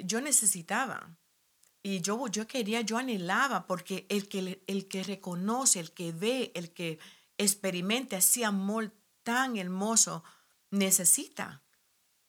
[0.04, 1.18] yo necesitaba
[1.82, 6.52] y yo, yo quería, yo anhelaba, porque el que, el que reconoce, el que ve,
[6.54, 7.00] el que
[7.38, 10.24] experimenta ese amor tan hermoso,
[10.72, 11.64] necesita,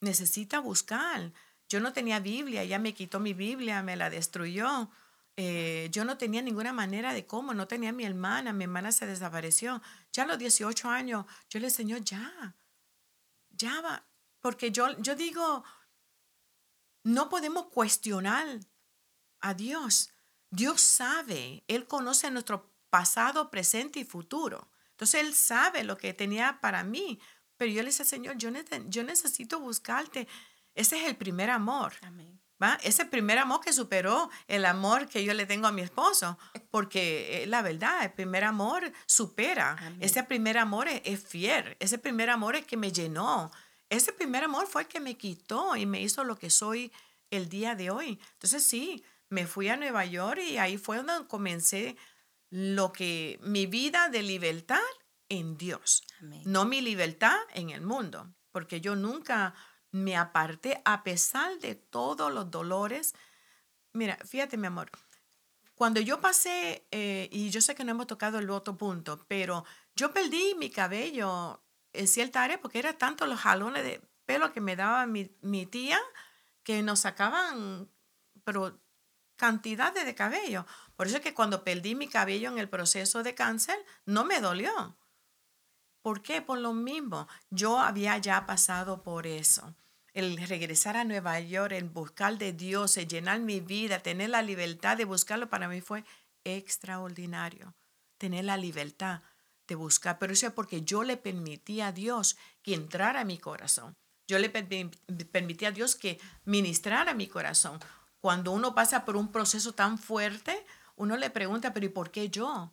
[0.00, 1.32] necesita buscar.
[1.70, 4.90] Yo no tenía Biblia, ella me quitó mi Biblia, me la destruyó.
[5.36, 9.06] Eh, yo no tenía ninguna manera de cómo, no tenía mi hermana, mi hermana se
[9.06, 9.80] desapareció.
[10.12, 12.56] Ya a los 18 años, yo le enseñó ya,
[13.50, 14.04] ya va,
[14.40, 15.62] porque yo, yo digo,
[17.04, 18.58] no podemos cuestionar
[19.40, 20.12] a Dios.
[20.50, 24.68] Dios sabe, Él conoce nuestro pasado, presente y futuro.
[24.90, 27.20] Entonces Él sabe lo que tenía para mí.
[27.56, 28.50] Pero yo le dije, Señor, yo,
[28.88, 30.26] yo necesito buscarte.
[30.80, 31.92] Ese es el primer amor.
[32.62, 32.78] ¿va?
[32.82, 36.38] Ese primer amor que superó el amor que yo le tengo a mi esposo.
[36.70, 39.76] Porque la verdad, el primer amor supera.
[40.00, 41.76] Ese primer amor es, es fiel.
[41.80, 43.50] Ese primer amor es que me llenó.
[43.90, 46.90] Ese primer amor fue el que me quitó y me hizo lo que soy
[47.30, 48.18] el día de hoy.
[48.32, 51.96] Entonces sí, me fui a Nueva York y ahí fue donde comencé
[52.50, 54.80] lo que mi vida de libertad
[55.28, 56.02] en Dios,
[56.44, 59.54] no mi libertad en el mundo, porque yo nunca
[59.92, 63.14] me aparté a pesar de todos los dolores.
[63.92, 64.90] Mira, fíjate mi amor,
[65.80, 69.64] cuando yo pasé, eh, y yo sé que no hemos tocado el otro punto, pero
[69.96, 71.62] yo perdí mi cabello
[71.94, 75.66] en cierta área porque era tanto los jalones de pelo que me daba mi, mi
[75.66, 75.98] tía
[76.62, 77.88] que nos sacaban,
[78.44, 78.78] pero
[79.36, 80.66] cantidades de cabello.
[80.96, 84.40] Por eso es que cuando perdí mi cabello en el proceso de cáncer, no me
[84.40, 84.98] dolió.
[86.10, 86.42] ¿Por qué?
[86.42, 87.28] Por lo mismo.
[87.50, 89.76] Yo había ya pasado por eso.
[90.12, 94.42] El regresar a Nueva York, el buscar de Dios, el llenar mi vida, tener la
[94.42, 96.04] libertad de buscarlo, para mí fue
[96.42, 97.76] extraordinario.
[98.18, 99.22] Tener la libertad
[99.68, 100.18] de buscar.
[100.18, 103.94] Pero eso es porque yo le permití a Dios que entrara a mi corazón.
[104.26, 107.78] Yo le permití a Dios que ministrara mi corazón.
[108.20, 112.30] Cuando uno pasa por un proceso tan fuerte, uno le pregunta, pero ¿y por qué
[112.30, 112.72] yo?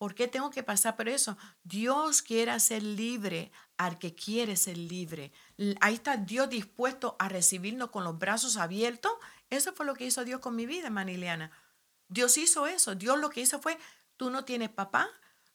[0.00, 1.36] ¿Por qué tengo que pasar por eso?
[1.62, 5.30] Dios quiere ser libre al que quiere ser libre.
[5.82, 9.12] Ahí está Dios dispuesto a recibirnos con los brazos abiertos.
[9.50, 11.50] Eso fue lo que hizo Dios con mi vida, Maniliana.
[12.08, 12.94] Dios hizo eso.
[12.94, 13.78] Dios lo que hizo fue,
[14.16, 15.06] tú no tienes papá,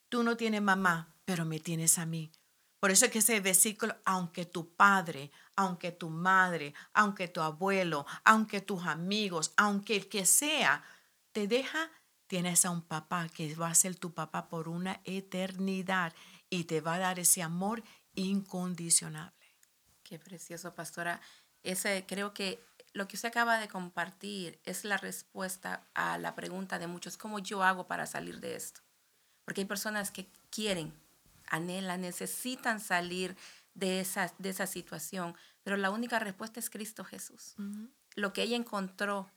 [0.10, 2.32] tú no tienes mamá, pero me tienes a mí.
[2.80, 8.06] Por eso es que ese versículo, aunque tu padre, aunque tu madre, aunque tu abuelo,
[8.24, 10.84] aunque tus amigos, aunque el que sea,
[11.32, 11.90] te deja,
[12.28, 16.14] tienes a un papá que va a ser tu papá por una eternidad
[16.50, 17.84] y te va a dar ese amor
[18.16, 19.34] incondicionable.
[20.04, 21.22] Qué precioso, pastora.
[21.64, 26.80] Ese, creo que lo que usted acaba de compartir es la respuesta a la pregunta
[26.80, 28.82] de muchos, ¿cómo yo hago para salir de esto?
[29.44, 30.94] Porque hay personas que quieren,
[31.48, 33.36] anhelan, necesitan salir
[33.74, 37.56] de esa, de esa situación, pero la única respuesta es Cristo Jesús.
[38.16, 39.30] Lo que ella encontró,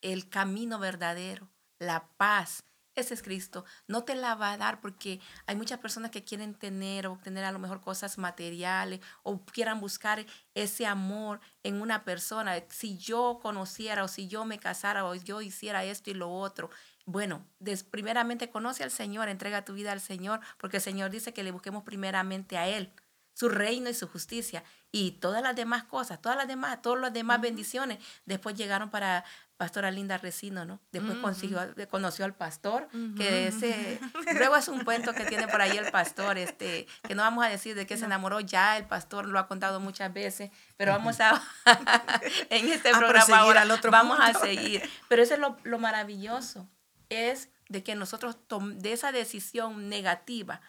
[0.00, 1.48] el camino verdadero,
[1.84, 3.64] la paz ese es Cristo.
[3.88, 7.44] No te la va a dar porque hay muchas personas que quieren tener o obtener
[7.44, 12.54] a lo mejor cosas materiales o quieran buscar ese amor en una persona.
[12.68, 16.70] Si yo conociera o si yo me casara o yo hiciera esto y lo otro.
[17.04, 17.46] Bueno,
[17.90, 21.50] primeramente conoce al Señor, entrega tu vida al Señor, porque el Señor dice que le
[21.50, 22.92] busquemos primeramente a Él
[23.34, 27.12] su reino y su justicia y todas las demás cosas, todas las demás, todas las
[27.12, 29.24] demás bendiciones, después llegaron para
[29.56, 30.80] pastora Linda Resino, ¿no?
[30.90, 34.00] Después consiguió, conoció al pastor, que ese,
[34.38, 37.48] luego es un cuento que tiene por ahí el pastor, este, que no vamos a
[37.48, 41.20] decir de qué se enamoró, ya el pastor lo ha contado muchas veces, pero vamos
[41.20, 41.40] a,
[42.50, 44.82] en este programa ahora, al otro vamos a seguir.
[45.08, 46.68] Pero eso es lo, lo maravilloso,
[47.08, 48.36] es de que nosotros
[48.76, 50.60] de esa decisión negativa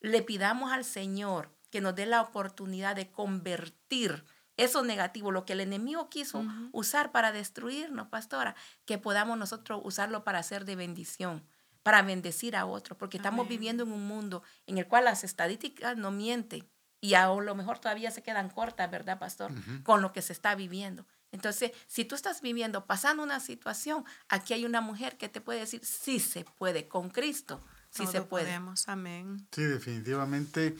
[0.00, 4.24] le pidamos al Señor que nos dé la oportunidad de convertir
[4.58, 10.24] eso negativo, lo que el enemigo quiso usar para destruirnos, pastora, que podamos nosotros usarlo
[10.24, 11.46] para hacer de bendición,
[11.82, 15.96] para bendecir a otros, porque estamos viviendo en un mundo en el cual las estadísticas
[15.96, 16.68] no mienten
[17.00, 19.52] y a lo mejor todavía se quedan cortas, ¿verdad, pastor?
[19.84, 21.06] Con lo que se está viviendo.
[21.30, 25.60] Entonces, si tú estás viviendo, pasando una situación, aquí hay una mujer que te puede
[25.60, 28.46] decir, sí se puede, con Cristo, sí se puede.
[28.46, 29.46] Podemos, amén.
[29.52, 30.76] Sí, definitivamente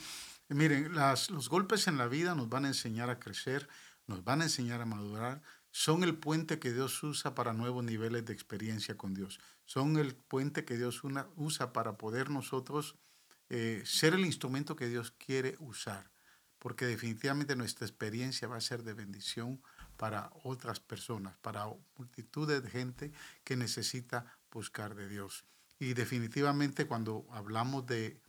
[0.49, 3.69] Miren, los golpes en la vida nos van a enseñar a crecer,
[4.07, 8.25] nos van a enseñar a madurar, son el puente que Dios usa para nuevos niveles
[8.25, 11.03] de experiencia con Dios, son el puente que Dios
[11.37, 12.97] usa para poder nosotros
[13.51, 16.11] eh, ser el instrumento que Dios quiere usar,
[16.59, 19.61] porque definitivamente nuestra experiencia va a ser de bendición
[19.99, 21.67] para otras personas, para
[21.99, 23.13] multitud de gente
[23.45, 25.45] que necesita buscar de Dios.
[25.79, 28.21] Y definitivamente cuando hablamos de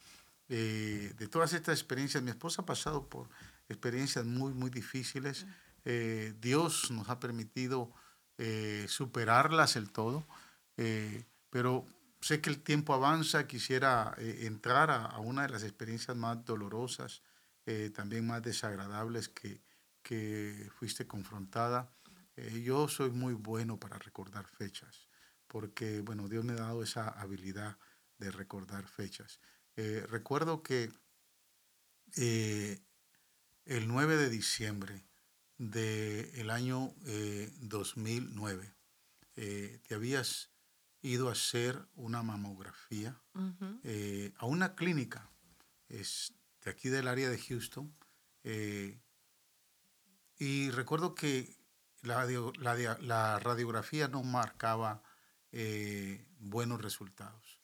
[0.52, 3.30] eh, de todas estas experiencias, mi esposa ha pasado por
[3.70, 5.46] experiencias muy, muy difíciles.
[5.86, 7.94] Eh, Dios nos ha permitido
[8.40, 10.28] eh, superarlas el todo,
[11.50, 11.86] pero
[12.22, 17.22] sé que el tiempo avanza, quisiera entrar a, una de las experiencias más dolorosas,
[17.94, 19.62] también más desagradables que,
[20.02, 21.92] que fuiste confrontada.
[22.64, 25.10] yo soy muy bueno para recordar fechas,
[25.48, 27.78] porque, bueno, Dios me ha dado esa habilidad
[28.18, 29.42] de recordar fechas.
[29.82, 30.92] Eh, recuerdo que
[32.18, 32.82] eh,
[33.64, 35.06] el 9 de diciembre
[35.58, 36.94] del año
[37.62, 38.76] 2009
[39.38, 40.50] eh, te habías
[41.02, 43.22] ido a hacer una mamografía
[44.36, 45.30] a una clínica
[45.88, 47.96] es de aquí del área de Houston.
[50.38, 51.56] y recuerdo que
[52.02, 52.26] la,
[53.00, 55.02] la radiografía no marcaba
[56.38, 57.59] buenos resultados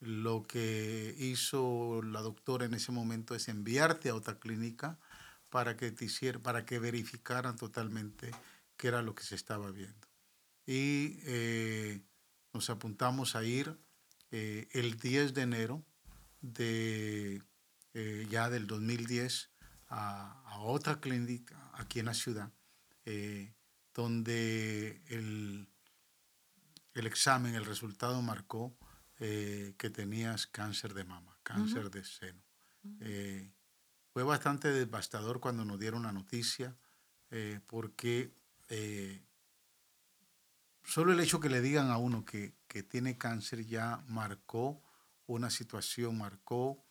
[0.00, 4.98] lo que hizo la doctora en ese momento es enviarte a otra clínica
[5.50, 8.30] para que te hiciera, para que verificaran totalmente
[8.76, 10.08] qué era lo que se estaba viendo.
[10.66, 12.00] Y eh,
[12.54, 13.76] nos apuntamos a ir
[14.30, 15.84] eh, el 10 de enero
[16.40, 17.42] de
[17.92, 19.50] eh, ya del 2010
[19.88, 22.52] a, a, otra clínica aquí en la ciudad,
[23.92, 25.68] donde el,
[26.94, 28.78] el examen, el resultado marcó
[29.22, 32.42] eh, que tenías cáncer de mama, cáncer de seno.
[33.00, 33.52] Eh,
[34.14, 36.74] fue bastante devastador cuando nos dieron la noticia,
[37.30, 38.32] eh, porque
[40.82, 44.82] solo el hecho que le digan a uno que, que, tiene cáncer ya marcó
[45.26, 46.82] una situación, marcó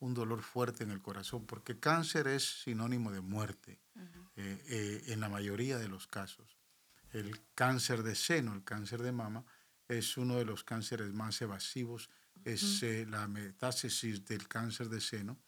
[0.00, 3.80] un dolor fuerte en el corazón, porque cáncer es sinónimo de muerte
[4.34, 6.58] en la mayoría de los casos.
[7.12, 9.44] El cáncer de seno, el cáncer de mama,
[9.88, 12.10] es uno de los cánceres más evasivos,
[12.44, 15.38] es eh, la metástasis del cáncer de seno,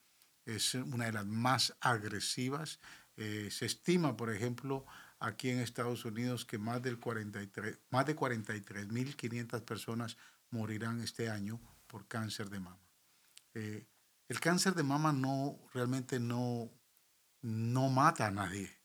[0.45, 2.79] es una de las más agresivas.
[3.15, 4.85] Eh, se estima, por ejemplo,
[5.19, 10.17] aquí en Estados Unidos que más, del 43, más de 43.500 personas
[10.49, 12.79] morirán este año por cáncer de mama.
[13.53, 13.85] Eh,
[14.27, 16.69] el cáncer de mama no realmente no,
[17.41, 18.77] no mata a nadie,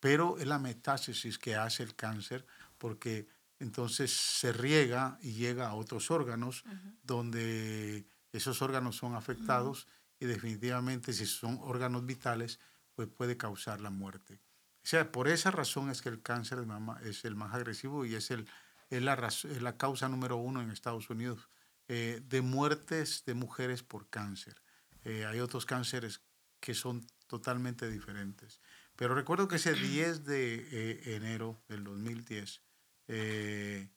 [0.00, 2.46] pero es la metástasis que hace el cáncer
[2.78, 6.64] porque entonces se riega y llega a otros órganos
[7.02, 9.86] donde esos órganos son afectados
[10.18, 12.58] y definitivamente si son órganos vitales,
[12.94, 14.40] pues puede causar la muerte.
[14.86, 18.04] O sea, por esa razón es que el cáncer de mama es el más agresivo
[18.04, 18.48] y es, el,
[18.88, 21.48] es, la, es la causa número uno en Estados Unidos
[21.88, 24.62] eh, de muertes de mujeres por cáncer.
[25.04, 26.20] Eh, hay otros cánceres
[26.60, 28.60] que son totalmente diferentes.
[28.96, 32.62] Pero recuerdo que ese 10 de eh, enero del 2010,
[33.08, 33.88] eh,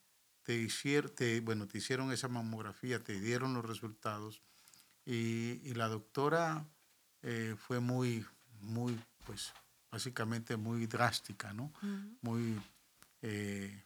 [0.42, 4.42] te, hicieron, bueno, te hicieron esa mamografía, te dieron los resultados
[5.04, 6.66] y, la doctora
[7.22, 8.24] eh, fue muy,
[8.60, 9.52] muy, pues
[9.90, 11.72] básicamente muy drástica, ¿no?
[12.20, 12.60] Muy,
[13.22, 13.84] eh,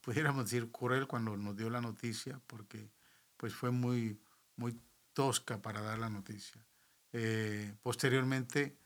[0.00, 2.90] pudiéramos decir, cruel cuando nos dio la noticia, porque
[3.36, 4.18] pues fue muy,
[4.56, 4.76] muy
[5.12, 6.64] tosca para dar la noticia.
[7.12, 8.76] Eh, posteriormente,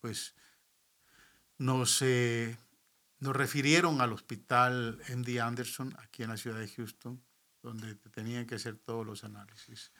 [0.00, 0.34] pues
[1.56, 2.02] nos,
[3.20, 7.22] nos refirieron al hospital MD Anderson aquí en la ciudad de Houston,
[7.62, 9.92] donde tenían que hacer todos los análisis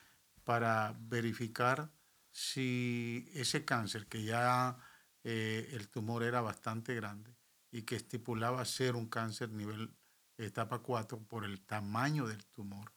[0.44, 1.92] para verificar
[2.32, 4.78] si ese cáncer, que ya
[5.22, 7.36] eh, el tumor era bastante grande
[7.70, 9.94] y que estipulaba ser un cáncer nivel
[10.38, 12.92] etapa 4 por el tamaño del tumor,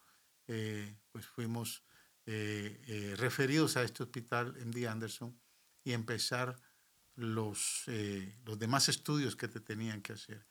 [0.48, 1.84] eh, pues fuimos
[2.26, 5.38] eh, referidos a este hospital MD Anderson
[5.84, 6.56] y empezar
[7.16, 7.86] los,
[8.46, 10.46] los demás estudios que te tenían que hacer.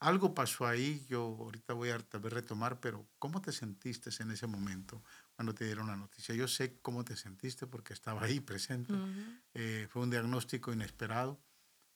[0.00, 4.30] Algo pasó ahí, yo ahorita voy a tal vez retomar, pero ¿cómo te sentiste en
[4.30, 5.02] ese momento
[5.34, 6.36] cuando te dieron la noticia?
[6.36, 8.94] Yo sé cómo te sentiste porque estaba ahí presente.
[9.54, 11.40] Eh, fue un diagnóstico inesperado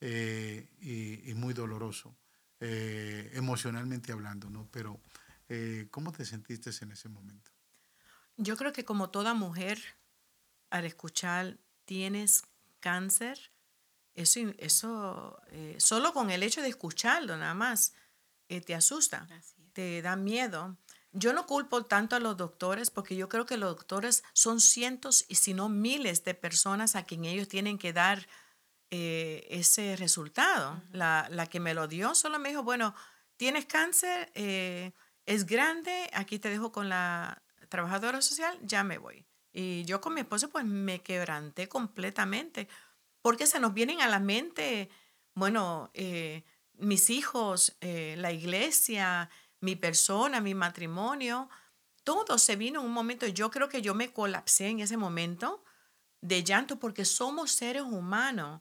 [0.01, 2.17] eh, y, muy doloroso,
[2.59, 4.69] eh, emocionalmente hablando, ¿no?
[4.73, 5.01] Pero
[5.91, 7.53] ¿cómo te sentiste en ese momento?
[8.37, 9.79] Yo creo que como toda mujer,
[10.71, 12.43] al escuchar tienes
[12.81, 13.53] cáncer,
[14.15, 17.95] eso, eso eh, solo con el hecho de escucharlo nada más
[18.49, 19.27] eh, te asusta,
[19.73, 20.77] te da miedo.
[21.13, 25.25] Yo no culpo tanto a los doctores porque yo creo que los doctores son cientos
[25.29, 28.27] y si no miles de personas a quien ellos tienen que dar
[28.91, 30.83] eh, ese resultado.
[30.93, 32.95] la, la, que me lo dio solo me dijo, bueno,
[33.37, 39.27] tienes cáncer, es grande, aquí te dejo con la trabajadora social, ya me voy.
[39.53, 42.69] Y yo con mi esposo pues me quebranté completamente
[43.23, 44.91] porque se nos vienen a la mente,
[45.35, 46.45] bueno, eh,
[46.75, 51.49] mis hijos, eh, la iglesia, mi persona, mi matrimonio,
[52.05, 53.27] todo se vino en un momento.
[53.27, 55.65] Yo creo que yo me colapsé en ese momento
[56.21, 58.61] de llanto porque somos seres humanos.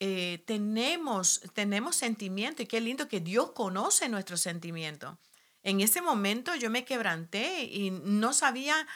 [0.00, 5.16] Eh, tenemos, tenemos sentimientos y qué lindo que Dios conoce nuestros sentimientos.
[5.62, 8.86] En ese momento yo me quebranté y no sabía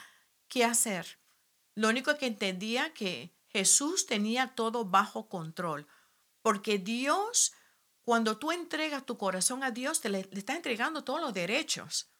[0.49, 1.19] qué hacer.
[1.75, 5.87] Lo único que entendía que Jesús tenía todo bajo control,
[6.43, 7.53] porque Dios,
[8.03, 12.13] cuando tú entregas tu corazón a Dios, te le, está entregando todos los derechos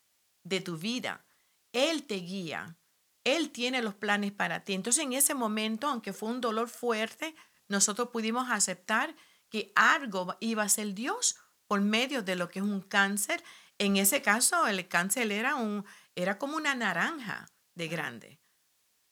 [0.43, 1.27] de tu vida.
[1.73, 2.79] Él te guía,
[3.23, 4.73] Él tiene los planes para ti.
[4.73, 7.35] Entonces en ese momento, aunque fue un dolor fuerte,
[7.67, 9.15] nosotros pudimos aceptar
[9.47, 11.35] que algo iba a ser Dios
[11.67, 13.43] por medio de lo que es un cáncer.
[13.77, 15.85] En ese caso, el cáncer era, un,
[16.15, 18.39] era como una naranja de grande.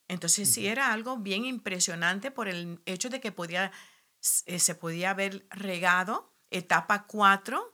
[0.08, 3.72] Entonces sí era algo bien impresionante por el hecho de que podía,
[4.45, 7.74] eh, se podía haber regado etapa 4.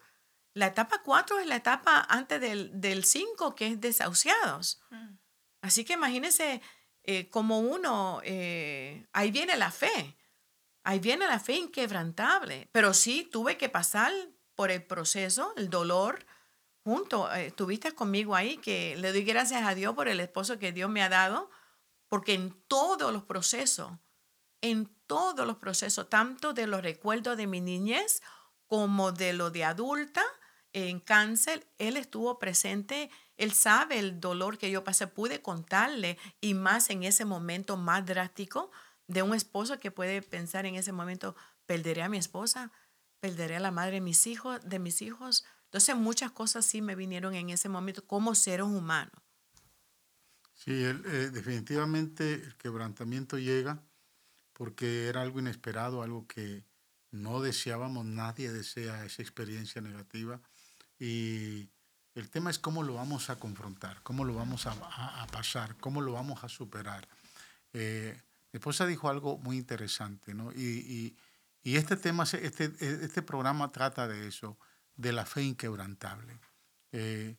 [0.54, 4.82] La etapa 4 es la etapa antes del 5, que es desahuciados.
[4.90, 5.18] Mm.
[5.62, 6.62] Así que imagínense
[7.04, 10.18] eh, como uno, eh, ahí viene la fe,
[10.84, 14.12] ahí viene la fe inquebrantable, pero sí tuve que pasar
[14.56, 16.26] por el proceso, el dolor,
[16.84, 20.90] junto, estuviste conmigo ahí, que le doy gracias a Dios por el esposo que Dios
[20.90, 21.50] me ha dado,
[22.12, 23.94] porque en todos los procesos,
[24.60, 28.22] en todos los procesos, tanto de los recuerdos de mi niñez
[28.68, 30.22] como de lo de adulta,
[30.74, 36.54] en cáncer, él estuvo presente, él sabe el dolor que yo pasé, pude contarle y
[36.54, 38.72] más en ese momento más drástico
[39.08, 42.74] de un esposo que puede pensar en ese momento, perderé a mi esposa,
[43.22, 45.46] perderé a la madre de mis hijos, de mis hijos.
[45.64, 49.14] Entonces muchas cosas sí me vinieron en ese momento como seres humanos.
[50.64, 53.82] Sí, eh, definitivamente el quebrantamiento llega
[54.54, 56.64] porque era algo inesperado, algo que
[57.10, 60.40] no deseábamos, nadie desea esa experiencia negativa.
[61.00, 61.68] Y
[62.14, 66.12] el tema es cómo lo vamos a confrontar, cómo lo vamos a, pasar, cómo lo
[66.12, 67.08] vamos a superar.
[67.74, 68.22] Eh,
[68.54, 70.52] mi esposa dijo algo muy interesante, ¿no?
[70.52, 71.18] Y,
[71.64, 74.60] este tema, este, este programa trata de eso,
[74.96, 76.40] de la fe inquebrantable.
[76.92, 77.36] Eh,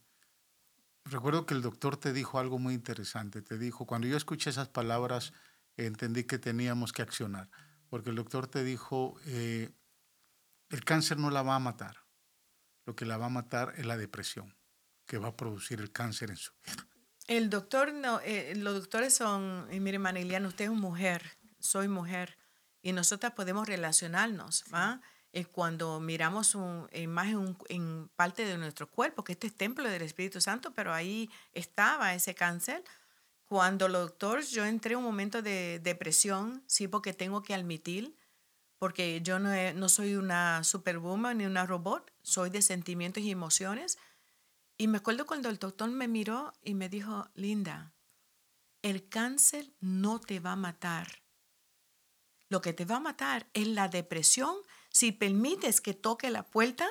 [1.04, 3.42] recuerdo que el doctor te dijo algo muy interesante.
[3.42, 5.32] Te dijo, cuando yo escuché esas palabras,
[5.76, 7.50] entendí que teníamos que accionar.
[7.88, 9.70] Porque el doctor te dijo, eh,
[10.70, 11.96] el cáncer no la va a matar.
[12.86, 14.56] Lo que la va a matar es la depresión
[15.06, 16.88] que va a producir el cáncer en su vida.
[17.26, 22.38] El doctor, no, eh, los doctores son, y mire, Maniliana, usted es mujer, soy mujer,
[22.80, 25.00] y nosotras podemos relacionarnos, ¿va?
[25.52, 30.40] Cuando miramos un, imagen en parte de nuestro cuerpo, que este es templo del Espíritu
[30.40, 32.84] Santo, pero ahí estaba ese cáncer.
[33.46, 38.14] Cuando los doctores, yo entré en un momento de depresión, sí, porque tengo que admitir,
[38.78, 43.98] porque yo no, no soy una superwoman ni una robot, soy de sentimientos y emociones.
[44.76, 47.94] Y me acuerdo cuando el doctor me miró y me dijo, Linda,
[48.82, 51.22] el cáncer no te va a matar.
[52.48, 54.54] Lo que te va a matar es la depresión
[54.92, 56.88] si permites que toque la puerta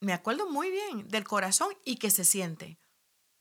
[0.00, 2.78] me acuerdo muy bien del corazón y que se siente.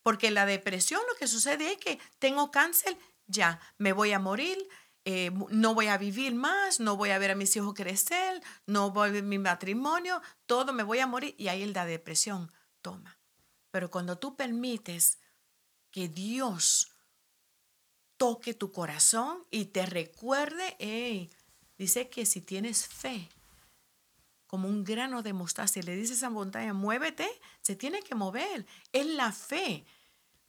[0.04, 4.58] Porque la depresión lo que sucede es que tengo cáncer, ya, me voy a morir,
[5.06, 8.92] eh, no voy a vivir más, no voy a ver a mis hijos crecer, no
[8.92, 12.52] voy a ver mi matrimonio, todo me voy a morir y ahí la depresión
[12.82, 13.18] toma.
[13.72, 15.20] Pero cuando tú permites
[15.92, 16.92] que Dios
[18.18, 21.30] toque tu corazón y te recuerde,
[21.78, 23.30] dice que si tienes fe,
[24.50, 27.30] como un grano de mostaza, y le dices a esa montaña, muévete,
[27.62, 28.66] se tiene que mover.
[28.92, 29.86] Es la fe.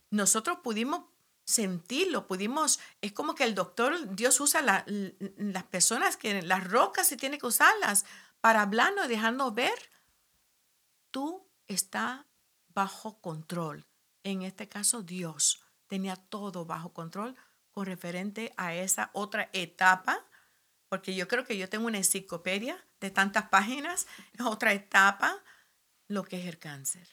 [0.09, 1.03] Nosotros pudimos
[1.45, 7.19] sentirlo, pudimos, es como que el doctor, Dios usa las personas que, las rocas se
[7.19, 8.07] tiene que usarlas
[8.41, 9.91] para hablarnos y dejarnos ver.
[11.11, 12.25] Tú estás
[12.69, 13.87] bajo control.
[14.23, 17.37] En este caso, Dios tenía todo bajo control
[17.71, 20.25] con referente a esa otra etapa,
[20.91, 24.09] porque yo creo que yo tengo una enciclopedia de tantas páginas,
[24.45, 25.39] otra etapa,
[26.09, 27.09] lo que es el cáncer.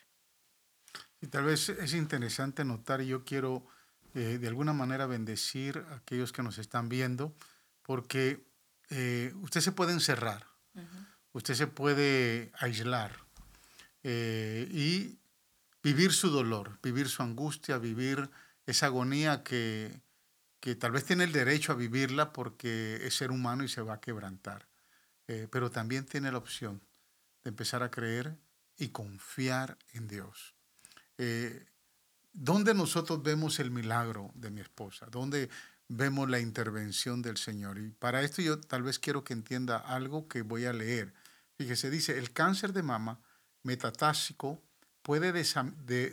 [1.20, 3.66] Y tal vez es interesante notar, y yo quiero
[4.14, 7.36] eh, de alguna manera bendecir a aquellos que nos están viendo,
[7.82, 8.44] porque
[8.90, 10.44] eh, usted se puede encerrar,
[11.32, 13.12] usted se puede aislar
[14.02, 15.20] eh, y
[15.84, 18.28] vivir su dolor, vivir su angustia, vivir
[18.66, 20.00] esa agonía que,
[20.60, 23.94] que tal vez tiene el derecho a vivirla porque es ser humano y se va
[23.94, 24.66] a quebrantar.
[25.50, 26.80] pero también tiene la opción
[27.44, 28.34] de empezar a creer
[28.78, 30.54] y confiar en Dios.
[32.32, 35.06] ¿Dónde nosotros vemos el milagro de mi esposa?
[35.10, 35.50] ¿Dónde
[35.88, 37.78] vemos la intervención del Señor?
[37.78, 41.12] Y para esto yo tal vez quiero que entienda algo que voy a leer.
[41.56, 43.20] Fíjese, dice, el cáncer de mama
[43.64, 44.62] metatásico
[45.02, 45.32] puede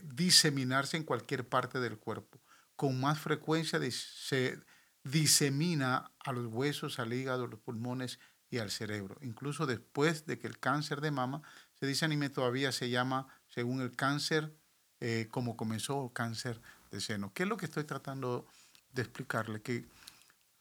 [0.04, 2.40] diseminarse en cualquier parte del cuerpo.
[2.76, 4.60] Con más frecuencia se
[5.04, 8.20] disemina a los huesos, al hígado, los pulmones
[8.50, 9.18] y al cerebro.
[9.22, 11.42] Incluso después de que el cáncer de mama
[11.80, 14.56] se diseminó, todavía se llama, según el cáncer
[15.00, 16.62] eh, como comenzó cáncer
[16.92, 17.34] de seno.
[17.34, 18.48] ¿Qué es lo que estoy tratando
[18.94, 19.62] de explicarle?
[19.62, 19.86] Que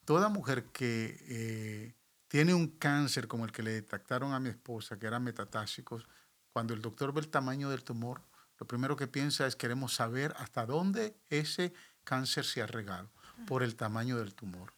[0.04, 1.94] toda mujer que eh,
[2.28, 6.06] tiene un cáncer como el que le detectaron a mi esposa, que eran metatásicos,
[6.52, 8.22] cuando el doctor ve el tamaño del tumor,
[8.58, 11.72] lo primero que piensa es queremos saber hasta dónde ese
[12.04, 13.10] cáncer se ha regado
[13.46, 14.72] por el tamaño del tumor.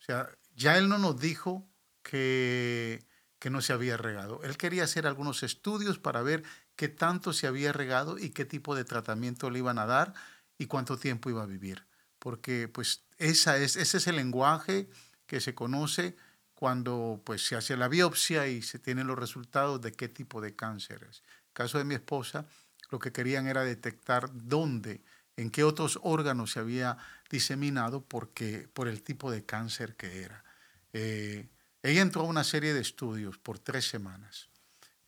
[0.00, 1.66] O sea, ya él no nos dijo
[2.02, 3.04] que,
[3.38, 4.40] que no se había regado.
[4.44, 6.44] Él quería hacer algunos estudios para ver
[6.76, 10.14] qué tanto se había regado y qué tipo de tratamiento le iban a dar
[10.58, 11.86] y cuánto tiempo iba a vivir.
[12.18, 14.88] Porque pues esa es, ese es el lenguaje
[15.26, 16.16] que se conoce
[16.54, 20.56] cuando pues se hace la biopsia y se tienen los resultados de qué tipo de
[20.56, 21.18] cáncer es.
[21.18, 22.46] En el caso de mi esposa,
[22.90, 25.02] lo que querían era detectar dónde,
[25.36, 26.96] en qué otros órganos se había
[27.30, 30.44] diseminado porque, por el tipo de cáncer que era.
[30.92, 31.48] Eh,
[31.82, 34.48] ella entró a una serie de estudios por tres semanas.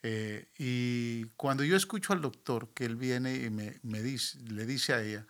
[0.03, 5.03] Eh, y cuando yo escucho al doctor que él viene y me, le dice a
[5.03, 5.27] ella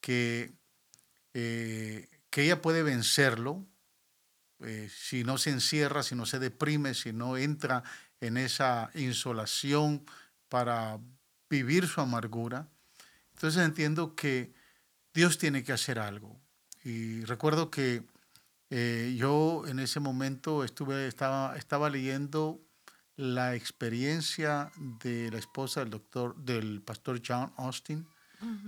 [0.00, 0.54] que,
[1.34, 3.66] eh, que ella puede vencerlo
[4.88, 7.82] si no se encierra, si no se deprime, si no entra
[8.22, 10.02] en esa insolación
[10.48, 10.98] para
[11.50, 12.66] vivir su amargura,
[13.36, 14.54] entonces entiendo que
[15.12, 16.40] Dios tiene que hacer algo.
[16.82, 18.02] Y recuerdo que
[18.70, 22.66] yo en ese momento estuve, estaba, estaba leyendo
[23.16, 24.70] la experiencia
[25.02, 28.06] de la esposa del doctor, del pastor John Austin,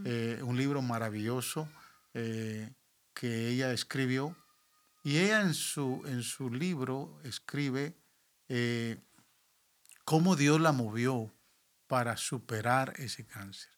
[0.05, 1.69] eh, un libro maravilloso
[2.15, 2.71] eh,
[3.15, 4.37] que ella escribió.
[5.03, 7.95] Y ella en su, en su libro escribe
[8.49, 8.99] eh,
[10.05, 11.33] cómo Dios la movió
[11.87, 13.78] para superar ese cáncer.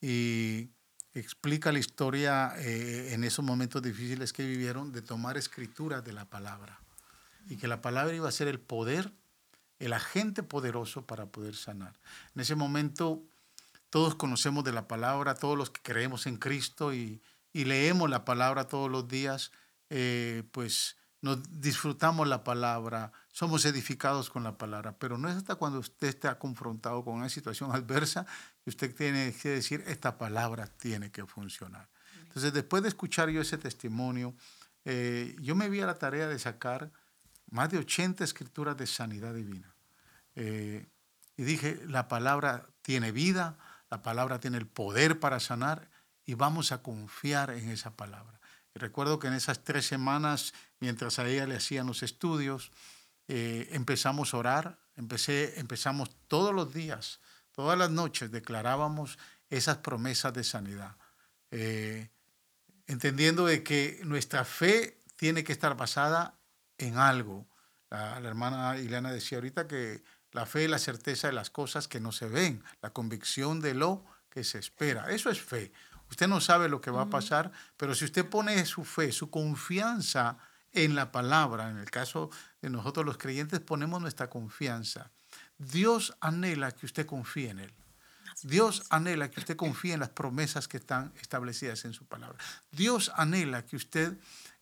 [0.00, 0.70] Y
[1.14, 6.80] explica la historia en esos momentos difíciles que vivieron de tomar escrituras de la palabra.
[7.48, 9.12] Y que la palabra iba a ser el poder
[9.80, 11.98] el agente poderoso para poder sanar.
[12.36, 13.22] En ese momento
[13.88, 17.20] todos conocemos de la palabra, todos los que creemos en Cristo y,
[17.52, 19.50] leemos la palabra todos los días,
[19.88, 25.56] eh, pues nos disfrutamos la palabra, somos edificados con la palabra, pero no es hasta
[25.56, 28.26] cuando usted está confrontado con una situación adversa
[28.64, 31.88] que usted tiene que decir, esta palabra tiene que funcionar.
[32.22, 34.34] Entonces, después de escuchar yo ese testimonio,
[34.84, 36.90] eh, yo me vi a la tarea de sacar
[37.50, 39.74] más de 80 escrituras de sanidad divina.
[40.36, 40.86] Eh,
[41.36, 43.58] y dije, la palabra tiene vida,
[43.90, 45.90] la palabra tiene el poder para sanar
[46.24, 48.39] y vamos a confiar en esa palabra.
[48.74, 52.70] Recuerdo que en esas tres semanas, mientras a ella le hacían los estudios,
[53.28, 57.20] eh, empezamos a orar, empecé, empezamos todos los días,
[57.52, 59.18] todas las noches, declarábamos
[59.50, 60.96] esas promesas de sanidad,
[61.50, 62.10] eh,
[62.86, 66.38] entendiendo de que nuestra fe tiene que estar basada
[66.78, 67.46] en algo.
[67.90, 70.02] La, hermana Ileana decía ahorita que
[70.32, 73.74] La fe es la certeza de las cosas que no se ven, la convicción de
[73.74, 75.10] lo que se espera.
[75.10, 75.72] Eso es fe.
[76.10, 79.30] Usted no sabe lo que va a pasar, pero si usted pone su fe, su
[79.30, 80.38] confianza
[80.72, 82.30] en la palabra, en el caso
[82.60, 85.10] de nosotros los creyentes ponemos nuestra confianza.
[85.58, 87.72] Dios anhela que usted confíe en Él.
[88.42, 92.38] Dios anhela que usted confíe en las promesas que están establecidas en su palabra.
[92.72, 94.14] Dios anhela que usted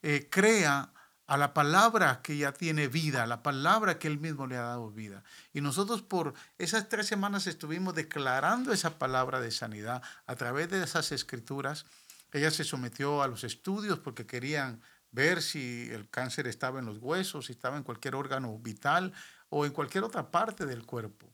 [0.03, 0.90] eh, crea
[1.29, 4.62] a la palabra que ya tiene vida, a la palabra que Él mismo le ha
[4.62, 5.22] dado vida.
[5.53, 10.83] Y nosotros por esas tres semanas estuvimos declarando esa palabra de sanidad a través de
[10.83, 11.85] esas escrituras.
[12.33, 16.97] Ella se sometió a los estudios porque querían ver si el cáncer estaba en los
[16.97, 19.12] huesos, si estaba en cualquier órgano vital
[19.51, 21.31] o en cualquier otra parte del cuerpo.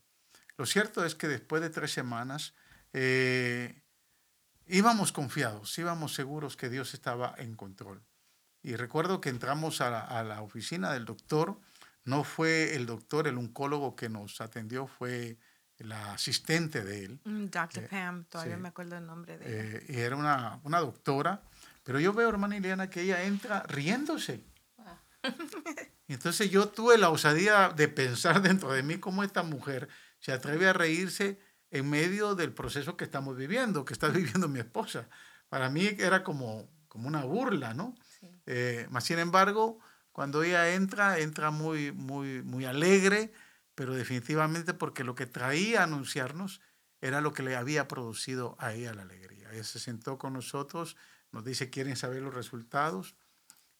[0.57, 2.53] Lo cierto es que después de tres semanas
[2.91, 3.81] eh,
[4.67, 8.03] íbamos confiados, íbamos seguros que Dios estaba en control.
[8.65, 11.59] Y recuerdo que entramos a la, oficina del doctor.
[12.03, 15.37] No fue el doctor, el oncólogo que nos atendió, fue
[15.77, 17.19] la asistente de él.
[17.25, 17.83] Mm, Dr.
[17.83, 19.77] Eh, Pam, todavía me acuerdo el nombre de ella.
[19.77, 21.43] Eh, y era una, una, doctora,
[21.83, 24.43] pero yo veo, hermana Ileana, que ella entra riéndose.
[26.07, 30.67] entonces yo tuve la osadía de pensar dentro de mí cómo esta mujer se atreve
[30.69, 31.39] a reírse
[31.69, 35.07] en medio del proceso que estamos viviendo, que está viviendo mi esposa.
[35.49, 37.95] Para mí era como, como una burla, ¿no?
[38.45, 39.79] Eh, más sin embargo,
[40.11, 43.33] cuando ella entra, entra muy, muy, muy alegre,
[43.75, 46.61] pero definitivamente porque lo que traía a anunciarnos
[47.01, 49.51] era lo que le había producido a ella la alegría.
[49.51, 50.95] Ella se sentó con nosotros,
[51.31, 53.15] nos dice, quieren saber los resultados.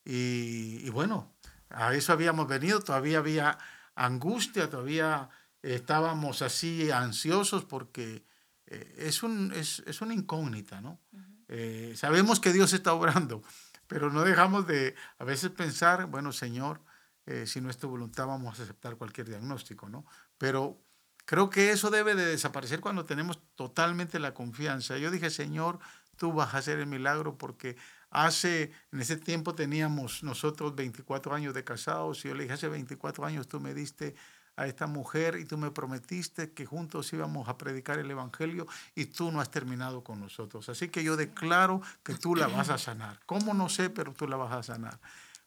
[0.04, 1.34] Y, bueno,
[1.70, 3.58] a eso habíamos venido, todavía había
[3.96, 5.30] angustia, todavía
[5.64, 8.24] estábamos así ansiosos porque
[8.68, 11.00] eh, es, un, es, es, una incógnita, ¿no?
[11.48, 13.42] Eh, sabemos que Dios está obrando,
[13.88, 16.82] pero no dejamos de a veces pensar, bueno, Señor,
[17.26, 20.06] eh, si no es tu voluntad vamos a aceptar cualquier diagnóstico, ¿no?
[20.38, 20.82] Pero
[21.26, 24.98] creo que eso debe de desaparecer cuando tenemos totalmente la confianza.
[24.98, 25.80] Yo dije, Señor,
[26.18, 27.78] tú vas a hacer el milagro porque
[28.10, 32.70] hace, en ese tiempo teníamos nosotros 24 años de casados y yo le dije, hace
[32.70, 34.16] 24 años tú me diste
[34.58, 39.06] a esta mujer y tú me prometiste que juntos íbamos a predicar el Evangelio y
[39.06, 40.70] tú no has terminado con nosotros.
[40.70, 43.20] Así que yo declaro que tú la vas a sanar.
[43.26, 45.00] ¿Cómo no sé, pero tú la vas a sanar?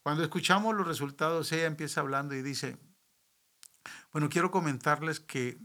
[0.03, 2.77] Cuando escuchamos los resultados, ella empieza hablando y dice,
[4.13, 5.59] bueno, quiero comentarles que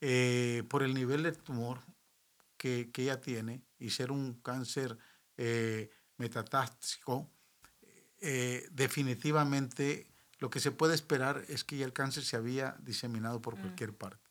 [0.00, 1.80] eh, por el nivel de tumor
[2.56, 4.98] que, ella tiene y ser un cáncer
[5.36, 7.30] eh, metatástico,
[8.20, 10.07] eh, definitivamente
[10.38, 13.60] lo que se puede esperar es que ya el cáncer se había diseminado por mm.
[13.60, 14.28] cualquier parte.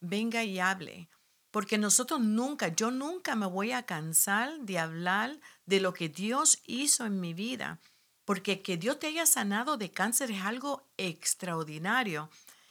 [0.00, 1.08] venga y hable.
[1.50, 6.58] Porque nosotros nunca, yo nunca me voy a cansar de hablar de lo que Dios
[6.66, 7.78] hizo en mi vida.
[8.24, 12.28] Porque que Dios te haya sanado de cáncer es algo extraordinario.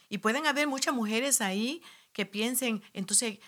[0.08, 1.82] Y pueden haber muchas mujeres ahí
[2.12, 3.38] que piensen, entonces,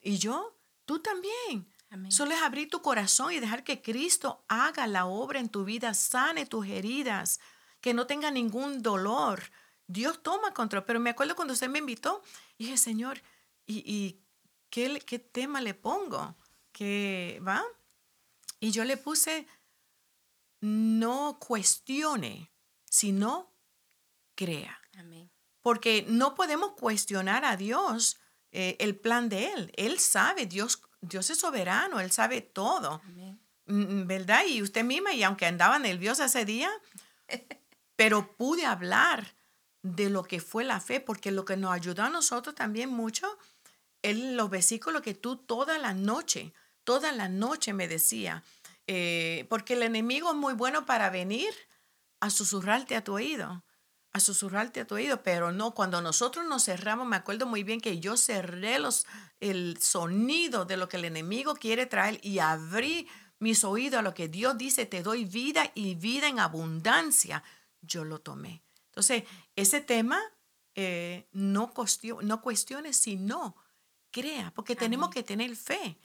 [0.00, 0.56] ¿y yo?
[0.84, 1.66] Tú también.
[2.08, 5.92] Solo es abrir tu corazón y dejar que Cristo haga la obra en tu vida,
[5.92, 7.38] sane tus heridas,
[7.80, 9.42] que no tenga ningún dolor.
[9.86, 10.84] Dios toma control.
[10.84, 12.22] Pero me acuerdo cuando usted me invitó,
[12.58, 13.20] dije, Señor,
[13.66, 14.20] ¿y,
[14.70, 16.36] qué, qué, tema le pongo?
[16.72, 17.62] ¿Qué va?
[18.58, 19.46] Y yo le puse,
[20.60, 22.50] no cuestione,
[22.88, 23.52] sino
[24.34, 24.80] crea.
[25.60, 28.18] Porque no podemos cuestionar a Dios
[28.50, 29.72] eh, el plan de Él.
[29.76, 33.02] Él sabe, Dios Dios es soberano, Él sabe todo.
[33.66, 34.44] Mm, mm, ¿Verdad?
[34.48, 36.70] Y usted misma, y aunque andaba nerviosa ese día,
[37.96, 39.34] pero pude hablar
[39.82, 43.26] de lo que fue la fe, porque lo que nos ayudó a nosotros también mucho,
[44.00, 46.52] es los versículos que tú toda la noche,
[46.84, 48.44] toda la noche me decía,
[48.86, 51.52] eh, porque el enemigo es muy bueno para venir
[52.20, 53.64] a susurrarte a tu oído,
[54.12, 57.80] a susurrarte a tu oído, pero no, cuando nosotros nos cerramos, me acuerdo muy bien
[57.80, 59.06] que yo cerré los,
[59.40, 63.08] el sonido de lo que el enemigo quiere traer y abrí
[63.38, 67.42] mis oídos a lo que Dios dice, te doy vida y vida en abundancia.
[67.80, 68.62] Yo lo tomé.
[68.90, 69.24] Entonces,
[69.56, 70.20] ese tema
[70.74, 71.72] eh, no,
[72.22, 73.56] no cuestiones, sino
[74.10, 75.98] crea, porque tenemos que tener fe.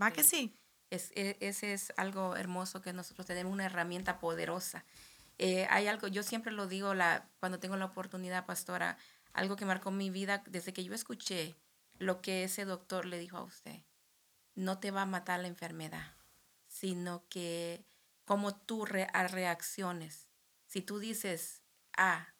[0.00, 0.54] ¿Va que sí?
[0.90, 4.84] Es, e, ese es algo hermoso que nosotros tenemos una herramienta poderosa.
[5.38, 8.98] Eh, hay algo, yo siempre lo digo la, cuando tengo la oportunidad, pastora,
[9.32, 11.56] algo que marcó mi vida desde que yo escuché
[11.98, 13.84] lo que ese doctor le dijo a usted.
[14.54, 16.16] No te va a matar la enfermedad,
[16.66, 17.84] sino que
[18.24, 20.28] como tú reacciones.
[20.66, 21.62] Si tú dices,
[21.96, 22.34] ah,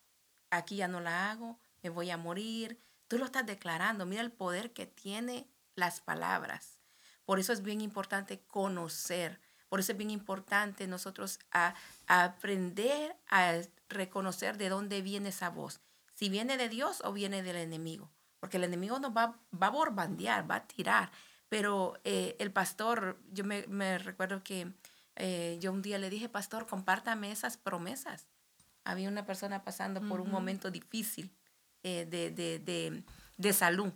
[0.51, 4.05] aquí ya no la hago, me voy a morir, tú lo estás declarando.
[4.07, 6.81] Mira el poder que tiene las palabras.
[7.25, 11.75] Por eso es bien importante conocer, por eso es bien importante nosotros a,
[12.07, 15.81] aprender a reconocer de dónde viene esa voz,
[16.15, 18.11] si viene de Dios o viene del enemigo,
[18.41, 21.11] porque el enemigo nos va, va a borbandear, va a tirar,
[21.49, 24.73] pero eh, el pastor, yo me, recuerdo que
[25.17, 28.27] eh, yo un día le dije, pastor, compártame esas promesas.
[28.85, 31.31] Había una persona pasando por un momento difícil
[31.83, 33.05] eh, de, de,
[33.37, 33.93] de salud.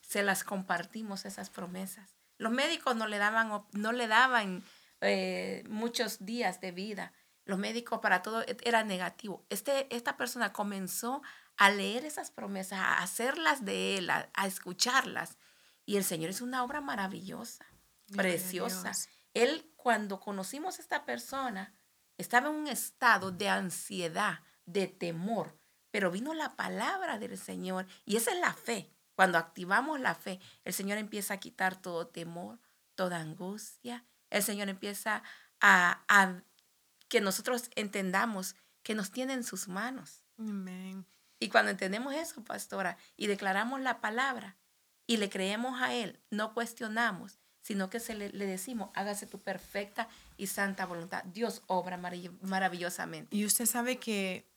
[0.00, 2.14] Se las compartimos esas promesas.
[2.38, 4.62] Los médicos no le daban, no le daban
[5.04, 7.12] eh, muchos días de vida.
[7.44, 9.44] Los médicos para todo e, era negativo.
[9.50, 11.22] Este, esta persona comenzó
[11.56, 15.36] a leer esas promesas, a hacerlas de él, a, escucharlas.
[15.86, 17.66] Y el Señor es una obra maravillosa,
[18.16, 18.92] preciosa.
[19.34, 21.74] Él, cuando conocimos a esta persona,
[22.16, 25.58] estaba en un estado de ansiedad, de temor,
[25.90, 28.90] pero vino la palabra del Señor y esa es la fe.
[29.14, 32.58] Cuando activamos la fe, el Señor empieza a quitar todo temor,
[32.94, 34.04] toda angustia.
[34.34, 35.22] El Señor empieza
[35.60, 36.42] a,
[37.08, 40.24] que nosotros entendamos que nos tiene en sus manos.
[41.38, 44.56] Y cuando entendemos eso, pastora, y declaramos la palabra
[45.06, 50.08] y le creemos a Él, no cuestionamos, sino que se le, decimos, hágase tu perfecta
[50.36, 51.22] y santa voluntad.
[51.24, 53.34] Dios obra maravillosamente.
[53.36, 54.50] Y usted sabe que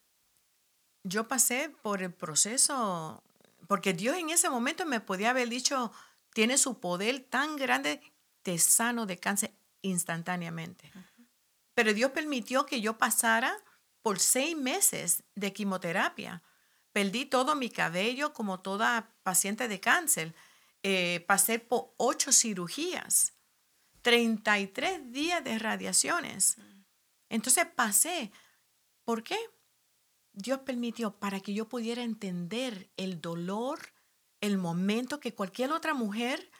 [1.03, 3.23] yo pasé por el proceso
[3.67, 5.91] porque Dios en ese momento me podía haber dicho,
[6.34, 8.01] tiene su poder tan grande,
[8.41, 10.91] te sano de cáncer instantáneamente.
[11.73, 13.55] Pero Dios permitió que yo pasara
[14.01, 16.41] por seis meses de quimioterapia.
[16.91, 20.34] Perdí todo mi cabello como toda paciente de cáncer.
[20.84, 23.34] Eh, pasé por ocho cirugías,
[24.01, 26.57] 33 días de radiaciones.
[27.30, 28.32] Entonces pasé.
[29.03, 29.38] ¿Por qué?
[30.34, 33.80] Dios permitió para que yo pudiera entender el dolor,
[34.39, 36.51] el momento que cualquier otra mujer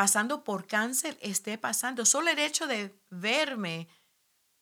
[0.00, 2.06] pasando por cáncer esté pasando.
[2.06, 3.86] Solo el hecho de verme,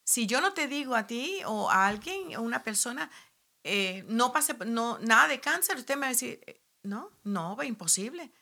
[0.03, 3.09] si yo no te digo a ti o a alguien, a una persona,
[3.63, 7.55] eh, no pase no, nada de cáncer, usted me va a decir, eh, no, no,
[7.63, 8.33] imposible.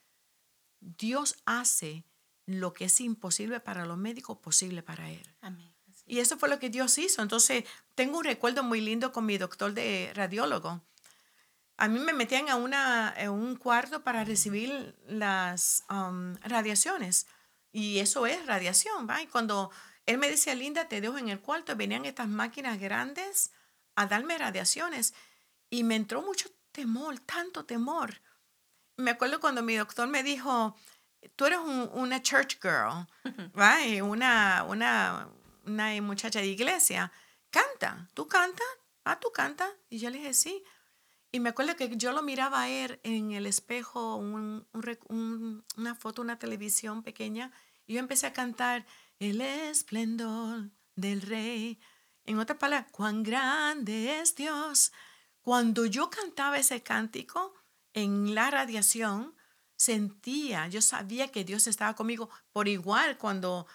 [0.79, 2.03] Dios hace
[2.47, 5.35] lo que es imposible para los médicos posible para Él.
[5.41, 5.71] Amén.
[6.07, 7.21] Y eso fue lo que Dios hizo.
[7.21, 10.81] Entonces, tengo un recuerdo muy lindo con mi doctor de radiólogo.
[11.77, 17.27] A mí me metían a, una, un cuarto para recibir las um, radiaciones.
[17.71, 19.21] Y eso es radiación, ¿va?
[19.21, 19.71] Y cuando
[20.07, 23.51] él me decía, Linda, te dejo en el cuarto, venían estas máquinas grandes
[23.95, 25.13] a darme radiaciones.
[25.69, 28.21] Y me entró mucho temor, tanto temor.
[28.95, 30.75] Me acuerdo cuando mi doctor me dijo,
[31.35, 33.05] tú eres una church girl,
[33.57, 33.77] ¿va?
[34.03, 35.29] Una, una,
[35.65, 37.11] una muchacha de iglesia,
[37.51, 38.67] canta, ¿tú cantas?
[39.03, 39.69] Ah, ¿tú cantas?
[39.89, 40.63] Y yo le dije, sí.
[41.31, 46.39] Y me acuerdo que yo lo miraba a él en el espejo, una foto, una
[46.39, 47.51] televisión pequeña,
[47.85, 48.85] y yo empecé a cantar
[49.19, 51.79] el esplendor del rey.
[52.25, 54.91] En otra palabra, cuán grande es Dios.
[55.41, 57.53] Cuando yo cantaba ese cántico
[57.93, 59.35] en la radiación,
[59.75, 62.29] sentía, yo sabía que Dios estaba conmigo.
[62.51, 63.67] Por igual, cuando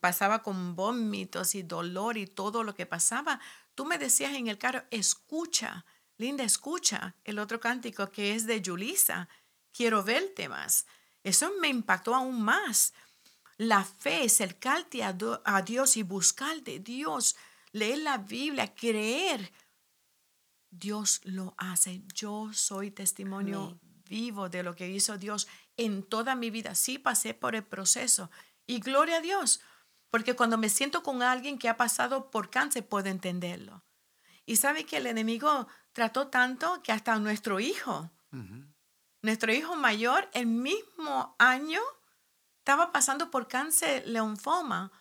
[0.00, 3.40] pasaba con vómitos y dolor y todo lo que pasaba,
[3.74, 5.84] tú me decías en el carro, escucha,
[6.18, 9.28] Linda, escucha el otro cántico que es de Julisa,
[9.72, 10.86] quiero verte más.
[11.22, 12.92] Eso me impactó aún más.
[13.56, 17.36] La fe, acercarte a, a Dios y buscar de Dios,
[17.72, 19.52] leer la Biblia, creer.
[20.70, 22.02] Dios lo hace.
[22.14, 25.46] Yo soy testimonio vivo de lo que hizo Dios
[25.76, 26.74] en toda mi vida.
[26.74, 28.30] Sí pasé por el proceso
[28.66, 29.60] y gloria a Dios,
[30.10, 33.84] porque cuando me siento con alguien que ha pasado por cáncer, puedo entenderlo.
[34.46, 38.08] Y sabe que el enemigo trató tanto que hasta nuestro hijo,
[39.20, 41.80] nuestro hijo mayor, el mismo año,
[42.58, 44.92] estaba pasando por cáncer leonfoma.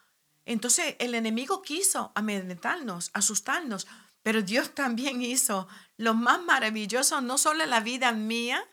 [0.45, 3.85] Entonces el enemigo quiso amedrentarnos, asustarnos,
[4.23, 5.67] Pero Dios también hizo
[5.97, 8.65] lo más maravilloso, no solo en la vida mía,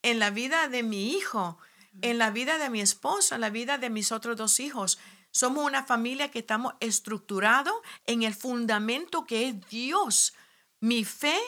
[0.00, 1.58] en la vida de mi hijo,
[2.00, 4.98] en la vida de mi esposo, en la vida de mis otros dos hijos.
[5.30, 7.74] Somos una familia que estamos estructurados
[8.06, 10.32] en el fundamento que es Dios.
[10.80, 11.38] Mi fe,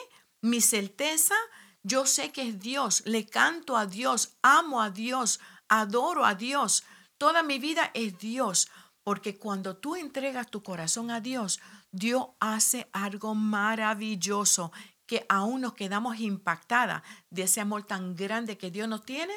[0.41, 1.35] mi certeza,
[1.83, 6.83] yo sé que es Dios, le canto a Dios, amo a Dios, adoro a Dios.
[7.17, 8.69] Toda mi vida es Dios,
[9.03, 11.59] porque cuando tú entregas tu corazón a Dios,
[11.91, 14.71] Dios hace algo maravilloso
[15.05, 19.33] que aún nos quedamos impactada de ese amor tan grande que Dios nos tiene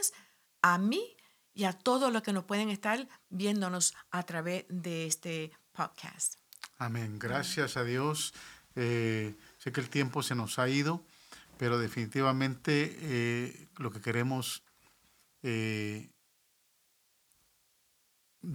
[0.62, 1.16] a mí
[1.52, 6.36] y a todos los que nos pueden estar viéndonos a través de este podcast.
[6.78, 7.18] Amén.
[7.18, 8.34] Gracias a Dios.
[8.74, 9.34] Eh,
[9.66, 11.04] sé que el tiempo se nos ha ido,
[11.58, 14.62] pero definitivamente eh, lo que queremos
[15.42, 16.12] eh,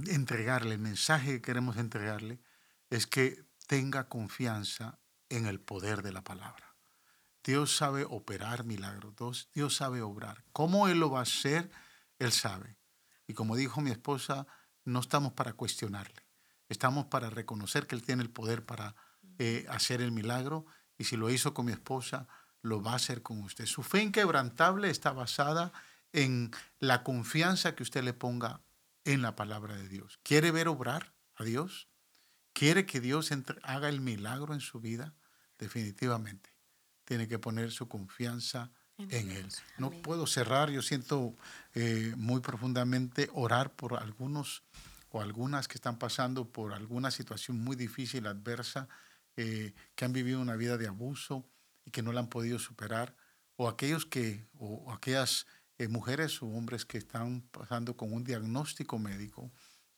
[0.07, 2.39] entregarle, el mensaje que queremos entregarle
[2.89, 6.78] es que tenga confianza en el poder de la palabra.
[7.43, 10.45] Dios sabe operar milagros, Dios, sabe obrar.
[10.53, 11.70] ¿Cómo Él lo va a hacer?
[12.20, 12.78] Él sabe.
[13.28, 14.47] Y como dijo mi esposa,
[14.86, 16.26] no estamos para cuestionarle,
[16.70, 18.95] estamos para reconocer que Él tiene el poder para
[19.39, 20.66] eh, hacer el milagro
[21.02, 22.28] y si lo hizo con mi esposa,
[22.62, 23.66] lo va a hacer con usted.
[23.66, 25.74] Su fe inquebrantable está basada
[26.14, 28.62] en la confianza que usted le ponga
[29.04, 30.20] en la palabra de Dios.
[30.22, 31.88] ¿Quiere ver obrar a Dios?
[32.54, 33.32] ¿Quiere que Dios
[33.64, 35.16] haga el milagro en su vida?
[35.58, 36.52] Definitivamente.
[37.04, 39.47] Tiene que poner su confianza en Él.
[39.80, 41.36] No puedo cerrar, yo siento
[41.74, 44.62] eh, muy profundamente orar por algunos
[45.10, 48.88] o algunas que están pasando por alguna situación muy difícil, adversa,
[49.38, 51.46] eh, que han vivido una vida de abuso
[51.86, 53.16] y que no la han podido superar,
[53.56, 55.46] o aquellos que, o aquellas
[55.82, 59.52] eh, mujeres o hombres que están pasando con un diagnóstico médico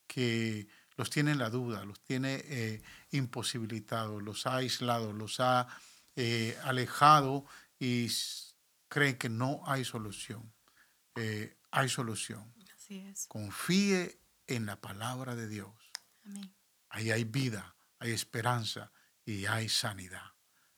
[0.08, 2.82] que los tiene en la duda, los tiene eh,
[3.12, 5.68] imposibilitados, los ha aislado, los ha
[6.16, 7.46] eh, alejado
[7.80, 8.10] y
[8.88, 10.54] creen que no hay solución.
[11.72, 12.54] hay solución.
[12.74, 13.28] Así es.
[13.28, 15.74] Confíe en la palabra de Dios.
[16.24, 16.56] Amén.
[16.88, 18.94] Ahí hay vida, hay esperanza
[19.26, 20.34] y hay sanidad.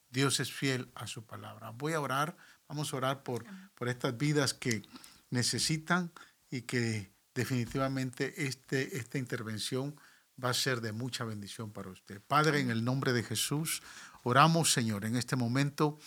[0.09, 1.71] Dios es fiel a su palabra.
[1.71, 2.37] Voy a orar
[2.67, 4.81] Vamos a orar por, por estas vidas que
[5.29, 6.11] necesitan
[6.49, 9.99] y que definitivamente este, esta intervención
[10.43, 12.21] va a ser de mucha bendición para usted.
[12.27, 13.83] Padre, en el nombre de Jesús,
[14.23, 15.99] oramos, Señor, en este momento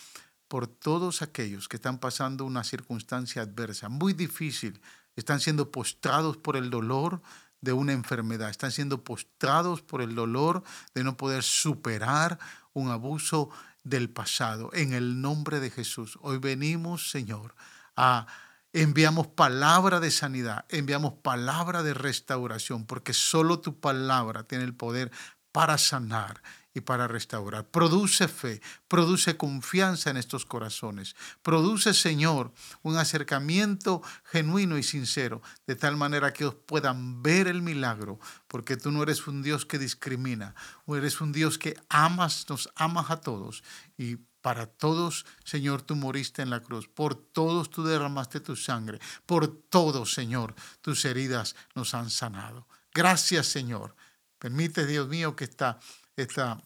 [0.48, 4.80] por todos aquellos que están pasando una circunstancia adversa, muy difícil,
[5.14, 7.22] están siendo postrados por el dolor
[7.60, 10.62] de una enfermedad, están siendo postrados por el dolor
[10.94, 12.38] de no poder superar
[12.72, 13.50] un abuso
[13.84, 14.70] del pasado.
[14.72, 17.54] En el nombre de Jesús, hoy venimos, Señor,
[17.96, 18.26] a
[18.72, 25.10] enviamos palabra de sanidad, enviamos palabra de restauración, porque solo tu palabra tiene el poder
[25.52, 26.42] para sanar
[26.78, 27.66] y para restaurar.
[27.66, 31.14] Produce fe, produce confianza en estos corazones.
[31.42, 32.52] Produce, Señor,
[32.82, 38.76] un acercamiento genuino y sincero, de tal manera que ellos puedan ver el milagro, porque
[38.76, 40.54] tú no eres un Dios que discrimina,
[40.88, 43.62] eres un Dios que amas, nos amas a todos
[43.96, 46.88] y para todos, Señor, tú moriste en la cruz.
[46.88, 49.00] Por todos tú derramaste tu sangre.
[49.26, 52.66] Por todos, Señor, tus heridas nos han sanado.
[52.94, 53.96] Gracias, Señor.
[54.38, 55.80] Permite, Dios mío, que esta,
[56.16, 56.62] esta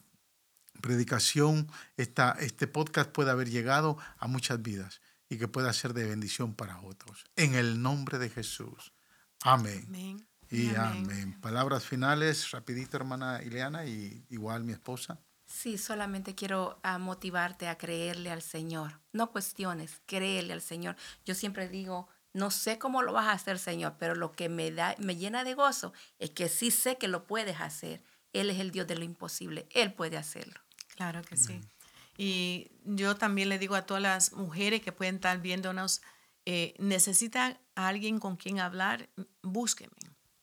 [0.80, 6.04] predicación, esta, este podcast pueda haber llegado a muchas vidas y que pueda ser de
[6.04, 7.24] bendición para otros.
[7.36, 8.92] En el nombre de Jesús.
[9.42, 10.26] Amén.
[10.50, 11.40] Y amén.
[11.40, 15.18] Palabras finales, rapidito, hermana Ileana, y igual mi esposa.
[15.46, 19.00] Sí, solamente quiero ah, motivarte a creerle al Señor.
[19.12, 20.96] No cuestiones, créele al Señor.
[21.24, 24.70] Yo siempre digo, no sé cómo lo vas a hacer, Señor, pero lo que me
[24.70, 28.02] da, me llena de gozo es que sí sé que lo puedes hacer.
[28.32, 29.66] Él es el Dios de lo imposible.
[29.70, 30.60] Él puede hacerlo.
[30.96, 31.60] Claro que sí.
[32.16, 36.02] Y yo también le digo a todas las mujeres que pueden estar viéndonos,
[36.44, 39.08] eh, necesitan a alguien con quien hablar,
[39.42, 39.96] búsquenme.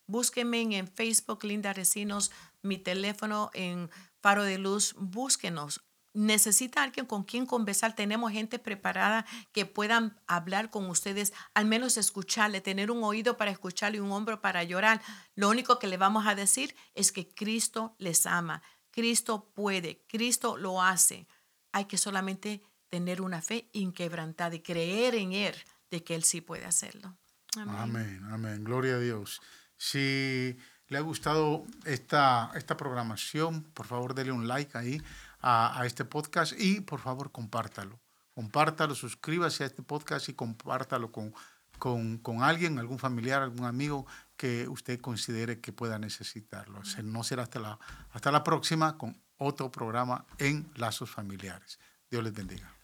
[0.07, 2.31] Búsquenme en Facebook, Linda Recinos,
[2.63, 5.81] mi teléfono en Faro de Luz, búsquenos
[6.13, 7.95] necesita alguien con quien conversar.
[7.95, 13.51] Tenemos gente preparada que puedan hablar con ustedes, al menos escucharle, tener un oído para
[13.51, 15.01] escucharle y un hombro para llorar.
[15.35, 18.61] Lo único que le vamos a decir es que Cristo les ama.
[18.91, 21.27] Cristo puede, Cristo lo hace.
[21.71, 25.55] Hay que solamente tener una fe inquebrantada y creer en Él
[25.91, 27.15] de que Él sí puede hacerlo.
[27.55, 28.63] Amén, amén.
[28.63, 29.41] Gloria a Dios.
[29.77, 30.57] Si
[30.87, 35.01] le ha gustado esta, esta programación, por favor, dele un like ahí
[35.41, 37.99] a, este podcast y por favor compártalo.
[38.33, 41.33] Compártalo, suscríbase a este podcast y compártalo con,
[41.77, 44.05] con, alguien, algún familiar, algún amigo
[44.37, 46.81] que usted considere que pueda necesitarlo.
[47.03, 47.79] No será hasta la,
[48.11, 51.79] hasta la próxima con otro programa en Lazos Familiares.
[52.09, 52.78] Dios les bendiga.